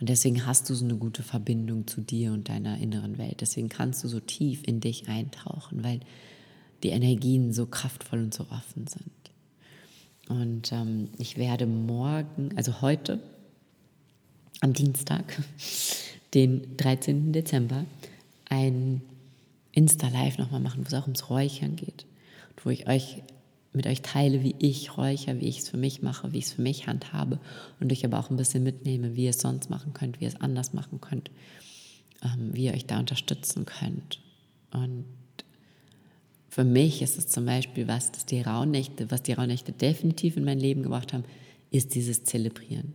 Und 0.00 0.08
deswegen 0.08 0.46
hast 0.46 0.68
du 0.68 0.74
so 0.74 0.84
eine 0.84 0.96
gute 0.96 1.22
Verbindung 1.22 1.86
zu 1.86 2.00
dir 2.00 2.32
und 2.32 2.48
deiner 2.48 2.78
inneren 2.78 3.18
Welt. 3.18 3.40
Deswegen 3.40 3.68
kannst 3.68 4.02
du 4.02 4.08
so 4.08 4.18
tief 4.18 4.62
in 4.66 4.80
dich 4.80 5.08
eintauchen, 5.08 5.84
weil 5.84 6.00
die 6.82 6.88
Energien 6.88 7.52
so 7.52 7.66
kraftvoll 7.66 8.20
und 8.20 8.34
so 8.34 8.44
offen 8.50 8.88
sind. 8.88 9.12
Und 10.28 10.72
ähm, 10.72 11.08
ich 11.18 11.36
werde 11.36 11.66
morgen, 11.66 12.50
also 12.56 12.80
heute, 12.80 13.20
am 14.60 14.72
Dienstag, 14.72 15.40
den 16.34 16.76
13. 16.76 17.32
Dezember, 17.32 17.84
ein 18.48 19.02
Insta-Live 19.70 20.38
nochmal 20.38 20.60
machen, 20.60 20.82
wo 20.82 20.88
es 20.88 20.94
auch 20.94 21.06
ums 21.06 21.30
Räuchern 21.30 21.76
geht. 21.76 22.06
Und 22.50 22.66
wo 22.66 22.70
ich 22.70 22.88
euch 22.88 23.22
mit 23.72 23.86
euch 23.86 24.02
teile, 24.02 24.42
wie 24.42 24.54
ich 24.58 24.96
räuchere, 24.96 25.40
wie 25.40 25.48
ich 25.48 25.60
es 25.60 25.68
für 25.68 25.76
mich 25.76 26.02
mache, 26.02 26.32
wie 26.32 26.38
ich 26.38 26.46
es 26.46 26.52
für 26.52 26.62
mich 26.62 26.86
handhabe 26.86 27.38
und 27.80 27.90
euch 27.90 28.04
aber 28.04 28.18
auch 28.18 28.30
ein 28.30 28.36
bisschen 28.36 28.62
mitnehme, 28.62 29.16
wie 29.16 29.24
ihr 29.24 29.30
es 29.30 29.40
sonst 29.40 29.70
machen 29.70 29.94
könnt, 29.94 30.20
wie 30.20 30.24
ihr 30.24 30.30
es 30.30 30.40
anders 30.40 30.74
machen 30.74 31.00
könnt, 31.00 31.30
ähm, 32.22 32.50
wie 32.52 32.64
ihr 32.64 32.74
euch 32.74 32.86
da 32.86 32.98
unterstützen 32.98 33.64
könnt. 33.64 34.20
Und 34.72 35.06
für 36.48 36.64
mich 36.64 37.00
ist 37.00 37.16
es 37.16 37.28
zum 37.28 37.46
Beispiel 37.46 37.88
was, 37.88 38.12
die 38.26 38.42
Rauhnächte, 38.42 39.10
was 39.10 39.22
die 39.22 39.32
Rauhnächte 39.32 39.72
definitiv 39.72 40.36
in 40.36 40.44
mein 40.44 40.60
Leben 40.60 40.82
gebracht 40.82 41.14
haben, 41.14 41.24
ist 41.70 41.94
dieses 41.94 42.24
Zelebrieren. 42.24 42.92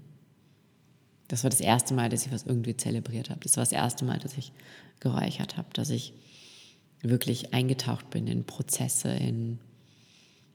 Das 1.28 1.44
war 1.44 1.50
das 1.50 1.60
erste 1.60 1.94
Mal, 1.94 2.10
dass 2.10 2.26
ich 2.26 2.32
was 2.32 2.44
irgendwie 2.44 2.78
zelebriert 2.78 3.32
habe. 3.32 3.40
Das 3.42 3.58
war 3.58 3.63
das 3.63 3.72
erste 3.72 4.06
Mal, 4.06 4.20
dass 4.20 4.38
ich 4.38 4.52
geräuchert 5.00 5.58
habe, 5.58 5.68
dass 5.74 5.90
ich 5.90 6.13
wirklich 7.02 7.54
eingetaucht 7.54 8.10
bin 8.10 8.28
in 8.28 8.46
Prozesse, 8.46 9.10
in, 9.10 9.60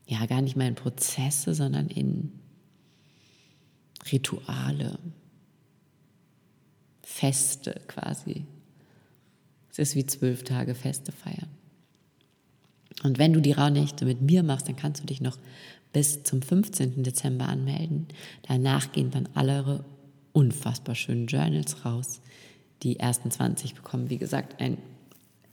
ja, 0.07 0.27
gar 0.27 0.43
nicht 0.43 0.57
mal 0.57 0.69
in 0.69 0.75
Prozesse, 0.75 1.55
sondern 1.55 1.89
in 1.89 2.33
Rituale, 4.11 4.99
Feste 7.03 7.81
quasi. 7.89 8.45
Es 9.71 9.79
ist 9.79 9.95
wie 9.95 10.07
zwölf 10.07 10.45
Tage 10.45 10.75
Feste 10.75 11.13
feiern. 11.13 11.49
Und 13.03 13.19
wenn 13.19 13.33
du 13.33 13.41
die 13.41 13.53
Rauhnächte 13.53 14.05
mit 14.05 14.21
mir 14.21 14.43
machst, 14.43 14.69
dann 14.69 14.77
kannst 14.77 15.03
du 15.03 15.07
dich 15.07 15.21
noch 15.21 15.39
bis 15.93 16.23
zum 16.23 16.43
15. 16.43 17.03
Dezember 17.03 17.49
anmelden. 17.49 18.07
Danach 18.49 18.93
gehen 18.93 19.11
dann 19.11 19.29
alle 19.35 19.85
unfassbar 20.33 20.95
schönen 20.95 21.27
Journals 21.27 21.85
raus. 21.85 22.21
Die 22.83 22.99
ersten 22.99 23.31
20 23.31 23.75
bekommen, 23.75 24.11
wie 24.11 24.19
gesagt, 24.19 24.61
ein 24.61 24.79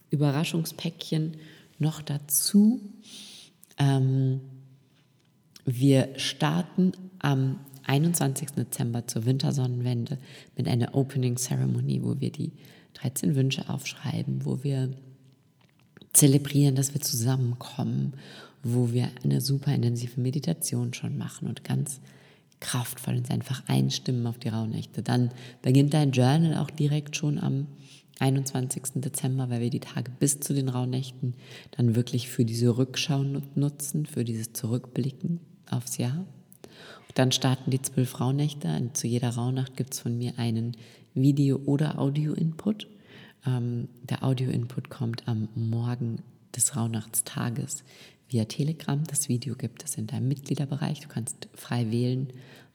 Überraschungspäckchen 0.10 1.38
noch 1.78 2.02
dazu. 2.02 2.82
Ähm, 3.80 4.42
wir 5.66 6.10
starten 6.18 6.92
am 7.20 7.60
21. 7.84 8.52
Dezember 8.52 9.08
zur 9.08 9.26
Wintersonnenwende 9.26 10.20
mit 10.56 10.68
einer 10.68 10.94
Opening 10.94 11.38
Ceremony, 11.38 12.04
wo 12.04 12.20
wir 12.20 12.32
die 12.32 12.52
13 12.96 13.36
Wünsche 13.36 13.70
aufschreiben, 13.70 14.46
wo 14.46 14.64
wir 14.64 14.94
zelebrieren, 16.14 16.76
dass 16.76 16.94
wir 16.94 17.02
zusammenkommen, 17.02 18.14
wo 18.64 18.92
wir 18.92 19.10
eine 19.24 19.42
super 19.42 19.74
intensive 19.74 20.20
Meditation 20.20 20.94
schon 20.94 21.18
machen 21.18 21.48
und 21.48 21.64
ganz 21.64 22.00
kraftvoll 22.60 23.18
uns 23.18 23.30
einfach 23.30 23.64
einstimmen 23.68 24.28
auf 24.28 24.38
die 24.38 24.50
Rauhnächte. 24.50 25.02
Dann 25.02 25.32
beginnt 25.62 25.94
dein 25.94 26.12
Journal 26.12 26.58
auch 26.58 26.70
direkt 26.70 27.16
schon 27.16 27.40
am 27.40 27.68
21. 28.20 29.02
Dezember, 29.02 29.50
weil 29.50 29.62
wir 29.62 29.70
die 29.70 29.80
Tage 29.80 30.12
bis 30.20 30.40
zu 30.40 30.54
den 30.54 30.70
Rauhnächten 30.70 31.36
dann 31.72 31.96
wirklich 31.96 32.30
für 32.30 32.46
diese 32.46 32.78
Rückschau 32.78 33.24
nutzen, 33.56 34.06
für 34.06 34.24
dieses 34.24 34.54
Zurückblicken 34.54 35.40
aufs 35.70 35.98
Jahr. 35.98 36.26
Und 37.08 37.18
dann 37.18 37.32
starten 37.32 37.72
die 37.72 37.82
zwölf 37.82 38.20
Rauhnächte. 38.20 38.68
Und 38.76 38.98
zu 38.98 39.08
jeder 39.08 39.30
Rauhnacht 39.30 39.76
gibt 39.76 39.94
es 39.94 40.00
von 40.00 40.18
mir 40.18 40.38
einen 40.38 40.76
Video- 41.14 41.62
oder 41.66 42.00
Audio-Input. 42.00 42.88
Ähm, 43.46 43.88
der 44.04 44.24
Audio-Input 44.24 44.90
kommt 44.90 45.28
am 45.28 45.48
Morgen 45.56 46.22
des 46.56 46.76
Rauhnachtstages 46.76 47.84
via 48.28 48.46
Telegram. 48.46 49.04
Das 49.06 49.30
Video 49.30 49.56
gibt 49.56 49.84
es 49.84 49.96
in 49.96 50.08
deinem 50.08 50.28
Mitgliederbereich. 50.28 51.00
Du 51.02 51.08
kannst 51.08 51.48
frei 51.54 51.90
wählen, 51.92 52.28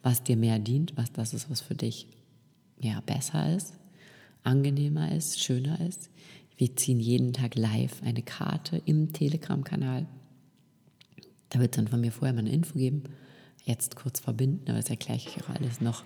was 0.03 0.23
dir 0.23 0.37
mehr 0.37 0.59
dient, 0.59 0.97
was 0.97 1.13
das 1.13 1.35
ist, 1.35 1.51
was 1.51 1.61
für 1.61 1.75
dich 1.75 2.09
ja, 2.81 3.01
besser 3.01 3.55
ist, 3.55 3.75
angenehmer 4.45 5.13
ist, 5.13 5.43
schöner 5.43 5.81
ist. 5.81 6.11
Wir 6.57 6.77
ziehen 6.77 7.01
jeden 7.01 7.33
Tag 7.33 7.57
live 7.57 8.03
eine 8.05 8.23
Karte 8.23 8.81
im 8.85 9.13
Telegram-Kanal. 9.13 10.07
Da 11.51 11.59
wird 11.59 11.75
es 11.75 11.77
dann 11.77 11.89
von 11.89 12.01
mir 12.01 12.13
vorher 12.13 12.33
mal 12.33 12.41
eine 12.41 12.53
Info 12.53 12.79
geben. 12.79 13.03
Jetzt 13.65 13.97
kurz 13.97 14.21
verbinden, 14.21 14.69
aber 14.69 14.79
das 14.79 14.91
erkläre 14.91 15.19
ich 15.19 15.29
euch 15.29 15.43
auch 15.43 15.49
alles 15.49 15.81
noch 15.81 16.05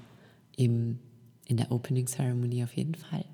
im, 0.57 0.99
in 1.47 1.57
der 1.57 1.71
Opening 1.73 2.07
Ceremony 2.07 2.65
auf 2.65 2.75
jeden 2.75 2.95
Fall. 2.95 3.25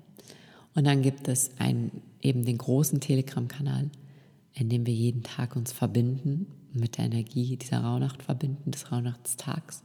Und 0.73 0.85
dann 0.85 1.01
gibt 1.01 1.27
es 1.27 1.51
einen, 1.57 2.01
eben 2.21 2.43
den 2.43 2.57
großen 2.57 2.99
Telegram-Kanal, 2.99 3.89
in 4.53 4.69
dem 4.69 4.85
wir 4.85 4.93
jeden 4.93 5.23
Tag 5.23 5.55
uns 5.55 5.71
verbinden, 5.71 6.47
mit 6.73 6.97
der 6.97 7.05
Energie 7.05 7.55
dieser 7.55 7.79
Rauhnacht 7.79 8.23
verbinden, 8.23 8.71
des 8.71 8.91
Rauhnachtstags. 8.91 9.83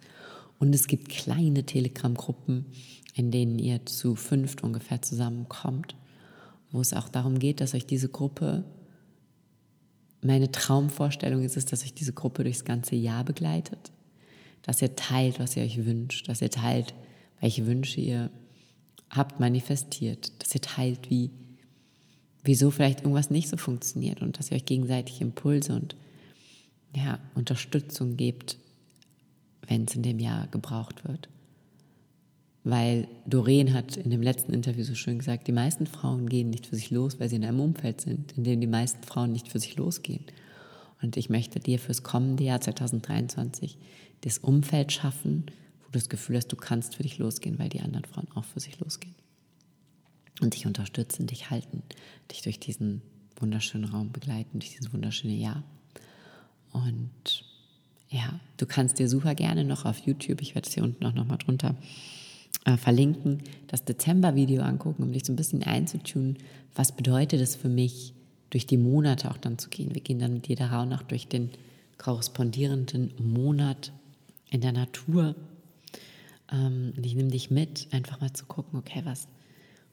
Und 0.61 0.75
es 0.75 0.87
gibt 0.87 1.09
kleine 1.09 1.64
Telegram-Gruppen, 1.64 2.66
in 3.14 3.31
denen 3.31 3.59
ihr 3.59 3.85
zu 3.87 4.14
fünft 4.14 4.62
ungefähr 4.62 5.01
zusammenkommt, 5.03 5.96
wo 6.70 6.81
es 6.81 6.92
auch 6.92 7.09
darum 7.09 7.38
geht, 7.38 7.61
dass 7.61 7.75
euch 7.75 7.87
diese 7.87 8.11
Gruppe, 8.11 8.64
meine 10.23 10.53
Traumvorstellung 10.53 11.42
ist 11.42 11.57
es, 11.57 11.64
dass 11.64 11.83
euch 11.83 11.94
diese 11.94 12.12
Gruppe 12.12 12.44
durchs 12.44 12.64
ganze 12.64 12.94
Jahr 12.94 13.25
begleitet, 13.25 13.90
dass 14.62 14.83
ihr 14.83 14.94
teilt, 14.94 15.40
was 15.40 15.57
ihr 15.57 15.62
euch 15.62 15.85
wünscht, 15.85 16.29
dass 16.29 16.42
ihr 16.42 16.51
teilt, 16.51 16.94
welche 17.40 17.66
Wünsche 17.66 18.03
ihr 18.03 18.31
habt 19.09 19.40
manifestiert, 19.40 20.31
dass 20.42 20.55
ihr 20.55 20.61
teilt, 20.61 21.11
wie 21.11 21.31
wieso 22.44 22.70
vielleicht 22.70 23.01
irgendwas 23.01 23.31
nicht 23.31 23.49
so 23.49 23.57
funktioniert 23.57 24.20
und 24.20 24.38
dass 24.38 24.51
ihr 24.51 24.57
euch 24.57 24.66
gegenseitig 24.66 25.20
Impulse 25.23 25.75
und 25.75 25.96
ja, 26.94 27.18
Unterstützung 27.35 28.16
gebt, 28.16 28.59
wenn 29.70 29.85
es 29.85 29.94
in 29.94 30.02
dem 30.02 30.18
Jahr 30.18 30.48
gebraucht 30.48 31.04
wird. 31.06 31.28
Weil 32.64 33.09
Doreen 33.24 33.72
hat 33.72 33.96
in 33.96 34.11
dem 34.11 34.20
letzten 34.20 34.52
Interview 34.52 34.85
so 34.85 34.94
schön 34.94 35.18
gesagt, 35.18 35.46
die 35.46 35.52
meisten 35.52 35.87
Frauen 35.87 36.28
gehen 36.28 36.50
nicht 36.50 36.66
für 36.66 36.76
sich 36.76 36.90
los, 36.90 37.18
weil 37.18 37.30
sie 37.30 37.37
in 37.37 37.44
einem 37.44 37.61
Umfeld 37.61 38.00
sind, 38.02 38.33
in 38.37 38.44
dem 38.44 38.61
die 38.61 38.66
meisten 38.66 39.02
Frauen 39.04 39.33
nicht 39.33 39.48
für 39.48 39.61
sich 39.61 39.76
losgehen. 39.76 40.24
Und 41.00 41.16
ich 41.16 41.30
möchte 41.30 41.61
dir 41.61 41.78
fürs 41.78 42.02
kommende 42.02 42.44
Jahr 42.44 42.61
2023 42.61 43.78
das 44.22 44.38
Umfeld 44.38 44.92
schaffen, 44.92 45.46
wo 45.83 45.87
du 45.87 45.98
das 45.98 46.11
Gefühl 46.11 46.37
hast, 46.37 46.48
du 46.48 46.56
kannst 46.56 46.96
für 46.96 47.04
dich 47.04 47.18
losgehen, 47.18 47.59
weil 47.59 47.70
die 47.70 47.80
anderen 47.80 48.04
Frauen 48.04 48.28
auch 48.35 48.44
für 48.44 48.61
sich 48.61 48.78
losgehen 48.80 49.14
und 50.42 50.54
dich 50.54 50.66
unterstützen, 50.66 51.28
dich 51.28 51.48
halten, 51.48 51.83
dich 52.30 52.42
durch 52.42 52.59
diesen 52.59 53.02
wunderschönen 53.38 53.85
Raum 53.85 54.11
begleiten, 54.11 54.59
durch 54.59 54.72
dieses 54.72 54.92
wunderschöne 54.92 55.35
Jahr. 55.35 55.62
Und 56.72 57.44
ja, 58.11 58.40
du 58.57 58.66
kannst 58.66 58.99
dir 58.99 59.09
super 59.09 59.35
gerne 59.35 59.64
noch 59.64 59.85
auf 59.85 59.99
YouTube, 60.01 60.42
ich 60.42 60.55
werde 60.55 60.68
es 60.68 60.75
hier 60.75 60.83
unten 60.83 61.05
auch 61.07 61.14
nochmal 61.14 61.38
drunter 61.38 61.75
äh, 62.64 62.77
verlinken, 62.77 63.42
das 63.68 63.85
Dezember-Video 63.85 64.62
angucken, 64.62 65.05
um 65.05 65.12
dich 65.12 65.25
so 65.25 65.33
ein 65.33 65.37
bisschen 65.37 65.62
einzutunen, 65.62 66.37
was 66.75 66.92
bedeutet 66.92 67.40
es 67.40 67.57
für 67.57 67.68
mich, 67.68 68.14
durch 68.51 68.66
die 68.66 68.79
Monate 68.79 69.31
auch 69.31 69.37
dann 69.37 69.59
zu 69.59 69.70
gehen. 69.70 69.94
Wir 69.94 70.03
gehen 70.03 70.18
dann 70.18 70.35
mit 70.35 70.49
jeder 70.49 70.73
Rauhnacht 70.73 71.11
durch 71.12 71.29
den 71.29 71.51
korrespondierenden 71.99 73.12
Monat 73.18 73.92
in 74.51 74.61
der 74.61 74.73
Natur. 74.73 75.37
Ähm, 76.51 76.92
und 76.96 77.07
ich 77.07 77.14
nehme 77.14 77.31
dich 77.31 77.53
mit, 77.53 77.87
einfach 77.92 78.20
mal 78.20 78.33
zu 78.33 78.46
gucken, 78.46 78.77
okay, 78.77 79.03
was, 79.05 79.29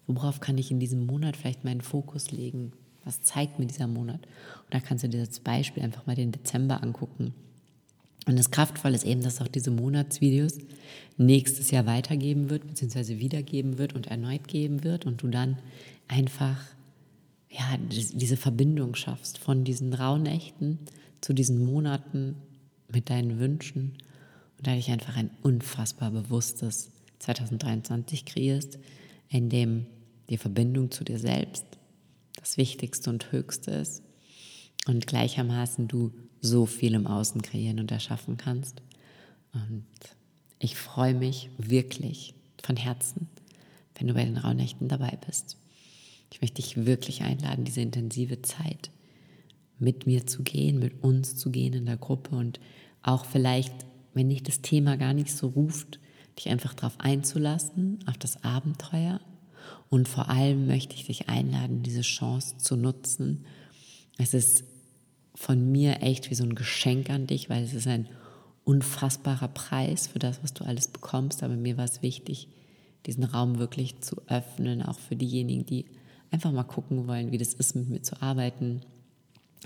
Worauf 0.08 0.40
kann 0.40 0.58
ich 0.58 0.72
in 0.72 0.80
diesem 0.80 1.06
Monat 1.06 1.36
vielleicht 1.36 1.66
meinen 1.66 1.82
Fokus 1.82 2.32
legen? 2.32 2.72
Was 3.04 3.22
zeigt 3.22 3.60
mir 3.60 3.68
dieser 3.68 3.88
Monat? 3.88 4.22
Und 4.26 4.74
da 4.74 4.80
kannst 4.80 5.04
du 5.04 5.10
dir 5.10 5.26
das 5.26 5.40
Beispiel 5.42 5.84
einfach 5.84 6.06
mal 6.08 6.16
den 6.16 6.32
Dezember 6.32 6.82
angucken. 6.82 7.34
Und 8.28 8.38
das 8.38 8.52
Kraftvolle 8.52 8.96
ist 8.96 9.06
eben, 9.06 9.24
dass 9.24 9.42
auch 9.42 9.48
diese 9.48 9.72
Monatsvideos 9.72 10.58
nächstes 11.18 11.72
Jahr 11.72 11.86
weitergeben 11.86 12.50
wird, 12.50 12.68
beziehungsweise 12.68 13.20
wiedergeben 13.20 13.78
wird 13.78 13.94
und 13.94 14.08
erneut 14.08 14.48
geben 14.48 14.84
wird 14.84 15.06
und 15.06 15.24
du 15.24 15.30
dann 15.30 15.58
einfach 16.08 16.58
ja, 17.50 17.78
diese 17.80 18.38
Verbindung 18.38 18.96
schaffst 18.96 19.38
von 19.38 19.64
diesen 19.64 19.94
Rauhnächten 19.94 20.80
zu 21.22 21.34
diesen 21.34 21.66
Monaten 21.66 22.36
mit 22.92 23.10
deinen 23.10 23.40
Wünschen 23.40 23.94
und 24.58 24.68
dadurch 24.68 24.92
einfach 24.92 25.16
ein 25.16 25.32
unfassbar 25.42 26.12
bewusstes 26.12 26.92
2023 27.20 28.26
kreierst, 28.26 28.78
in 29.30 29.50
dem 29.50 29.88
die 30.30 30.38
Verbindung 30.38 30.92
zu 30.92 31.04
dir 31.04 31.20
selbst 31.20 31.66
das 32.36 32.58
Wichtigste 32.58 33.10
und 33.10 33.32
Höchste 33.32 33.72
ist 33.72 34.04
und 34.86 35.08
gleichermaßen 35.08 35.88
du 35.88 36.12
so 36.42 36.66
viel 36.66 36.94
im 36.94 37.08
Außen 37.08 37.42
kreieren 37.42 37.80
und 37.80 37.92
erschaffen 37.92 38.38
kannst. 38.38 38.82
Und 39.54 39.86
ich 40.60 40.76
freue 40.76 41.14
mich 41.14 41.50
wirklich 41.58 42.34
von 42.64 42.76
Herzen, 42.76 43.28
wenn 43.96 44.08
du 44.08 44.14
bei 44.14 44.26
den 44.26 44.38
Rauhnächten 44.38 44.88
dabei 44.88 45.18
bist. 45.26 45.58
Ich 46.32 46.42
möchte 46.42 46.62
dich 46.62 46.86
wirklich 46.86 47.22
einladen, 47.22 47.64
diese 47.64 47.82
intensive 47.82 48.42
Zeit 48.42 48.92
mit 49.80 50.06
mir 50.06 50.26
zu 50.26 50.44
gehen, 50.44 50.80
mit 50.80 51.04
uns 51.04 51.36
zu 51.36 51.52
gehen 51.52 51.74
in 51.74 51.86
der 51.86 51.98
Gruppe 51.98 52.36
und 52.36 52.60
auch 53.04 53.26
vielleicht, 53.26 53.74
wenn 54.14 54.30
dich 54.30 54.44
das 54.44 54.62
Thema 54.62 54.98
gar 54.98 55.14
nicht 55.14 55.32
so 55.32 55.48
ruft, 55.48 56.00
dich 56.38 56.50
einfach 56.50 56.74
darauf 56.74 57.00
einzulassen, 57.00 58.00
auf 58.08 58.18
das 58.18 58.44
Abenteuer 58.44 59.22
und 59.90 60.08
vor 60.08 60.30
allem 60.30 60.68
möchte 60.68 60.96
ich 60.96 61.06
dich 61.06 61.30
einladen, 61.30 61.84
diese 61.84 62.02
Chance 62.02 62.58
zu 62.58 62.76
nutzen. 62.76 63.46
Es 64.18 64.34
ist 64.34 64.64
von 65.38 65.72
mir 65.72 66.02
echt 66.02 66.32
wie 66.32 66.36
so 66.36 66.44
ein 66.44 66.56
Geschenk 66.56 67.12
an 67.12 67.28
dich, 67.28 67.48
weil 67.48 67.64
es 67.64 67.76
ist 67.76 67.86
ein 67.86 68.08
unfassbarer 68.64 69.48
Preis 69.48 70.08
für 70.08 70.18
das, 70.18 70.42
was 70.42 70.52
du 70.56 70.64
alles 70.64 70.88
bekommst. 70.88 71.44
Aber 71.44 71.56
mir 71.56 71.78
war 71.78 71.86
es 71.86 72.02
wichtig, 72.02 72.48
diesen 73.06 73.24
Raum 73.24 73.60
wirklich 73.60 74.00
zu 74.02 74.16
öffnen, 74.28 74.82
auch 74.82 74.98
für 74.98 75.16
diejenigen, 75.16 75.64
die 75.64 75.86
einfach 76.32 76.52
mal 76.52 76.64
gucken 76.64 77.08
wollen, 77.08 77.32
wie 77.32 77.38
das 77.38 77.54
ist, 77.54 77.76
mit 77.76 77.88
mir 77.88 78.02
zu 78.02 78.20
arbeiten. 78.20 78.82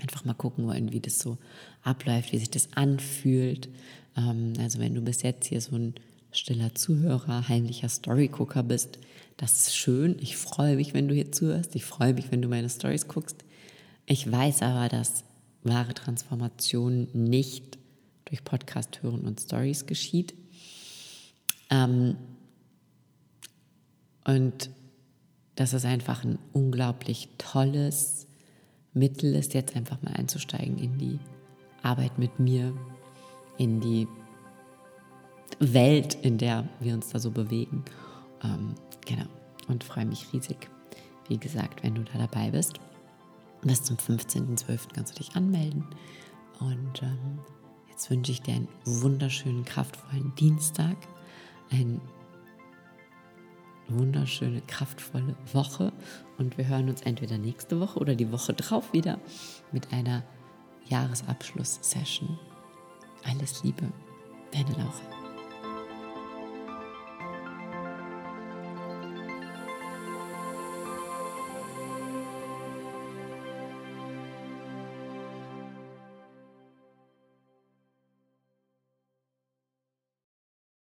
Einfach 0.02 0.26
mal 0.26 0.34
gucken 0.34 0.66
wollen, 0.66 0.92
wie 0.92 1.00
das 1.00 1.18
so 1.18 1.38
abläuft, 1.82 2.32
wie 2.32 2.38
sich 2.38 2.50
das 2.50 2.68
anfühlt. 2.74 3.70
Ähm, 4.14 4.52
also 4.58 4.78
wenn 4.78 4.94
du 4.94 5.00
bis 5.00 5.22
jetzt 5.22 5.46
hier 5.46 5.62
so 5.62 5.74
ein 5.74 5.94
stiller 6.32 6.74
Zuhörer, 6.74 7.48
heimlicher 7.48 7.88
Storygucker 7.88 8.62
bist, 8.62 8.98
das 9.38 9.56
ist 9.56 9.74
schön. 9.74 10.16
Ich 10.20 10.36
freue 10.36 10.76
mich, 10.76 10.92
wenn 10.92 11.08
du 11.08 11.14
hier 11.14 11.32
zuhörst. 11.32 11.74
Ich 11.76 11.86
freue 11.86 12.12
mich, 12.12 12.30
wenn 12.30 12.42
du 12.42 12.48
meine 12.48 12.68
Stories 12.68 13.08
guckst. 13.08 13.42
Ich 14.04 14.30
weiß 14.30 14.60
aber, 14.60 14.90
dass 14.90 15.24
wahre 15.64 15.94
Transformation 15.94 17.08
nicht 17.12 17.78
durch 18.24 18.44
Podcast 18.44 19.02
hören 19.02 19.22
und 19.22 19.40
Stories 19.40 19.86
geschieht. 19.86 20.34
Ähm, 21.70 22.16
Und 24.24 24.70
dass 25.56 25.72
es 25.72 25.84
einfach 25.84 26.24
ein 26.24 26.38
unglaublich 26.52 27.28
tolles 27.38 28.26
Mittel 28.94 29.34
ist, 29.34 29.54
jetzt 29.54 29.76
einfach 29.76 30.00
mal 30.02 30.12
einzusteigen 30.12 30.78
in 30.78 30.98
die 30.98 31.18
Arbeit 31.82 32.18
mit 32.18 32.38
mir, 32.38 32.72
in 33.58 33.80
die 33.80 34.06
Welt, 35.58 36.16
in 36.22 36.38
der 36.38 36.68
wir 36.80 36.94
uns 36.94 37.10
da 37.10 37.18
so 37.18 37.30
bewegen. 37.30 37.84
Ähm, 38.42 38.74
genau. 39.04 39.26
Und 39.68 39.84
freue 39.84 40.06
mich 40.06 40.32
riesig, 40.32 40.68
wie 41.28 41.38
gesagt, 41.38 41.82
wenn 41.82 41.94
du 41.94 42.02
da 42.02 42.18
dabei 42.18 42.50
bist. 42.50 42.74
Bis 43.62 43.82
zum 43.82 43.96
15.12. 43.96 44.92
kannst 44.92 45.14
du 45.14 45.22
dich 45.22 45.36
anmelden. 45.36 45.86
Und 46.58 47.02
ähm, 47.02 47.38
jetzt 47.90 48.10
wünsche 48.10 48.32
ich 48.32 48.42
dir 48.42 48.54
einen 48.54 48.68
wunderschönen, 48.84 49.64
kraftvollen 49.64 50.34
Dienstag, 50.34 50.96
eine 51.70 52.00
wunderschöne, 53.88 54.62
kraftvolle 54.62 55.36
Woche. 55.52 55.92
Und 56.38 56.58
wir 56.58 56.66
hören 56.66 56.88
uns 56.88 57.02
entweder 57.02 57.38
nächste 57.38 57.78
Woche 57.80 57.98
oder 57.98 58.14
die 58.14 58.32
Woche 58.32 58.52
drauf 58.52 58.92
wieder 58.92 59.18
mit 59.70 59.92
einer 59.92 60.24
Jahresabschluss-Session. 60.88 62.38
Alles 63.24 63.62
Liebe, 63.62 63.92
deine 64.52 64.72
Laura. 64.72 65.11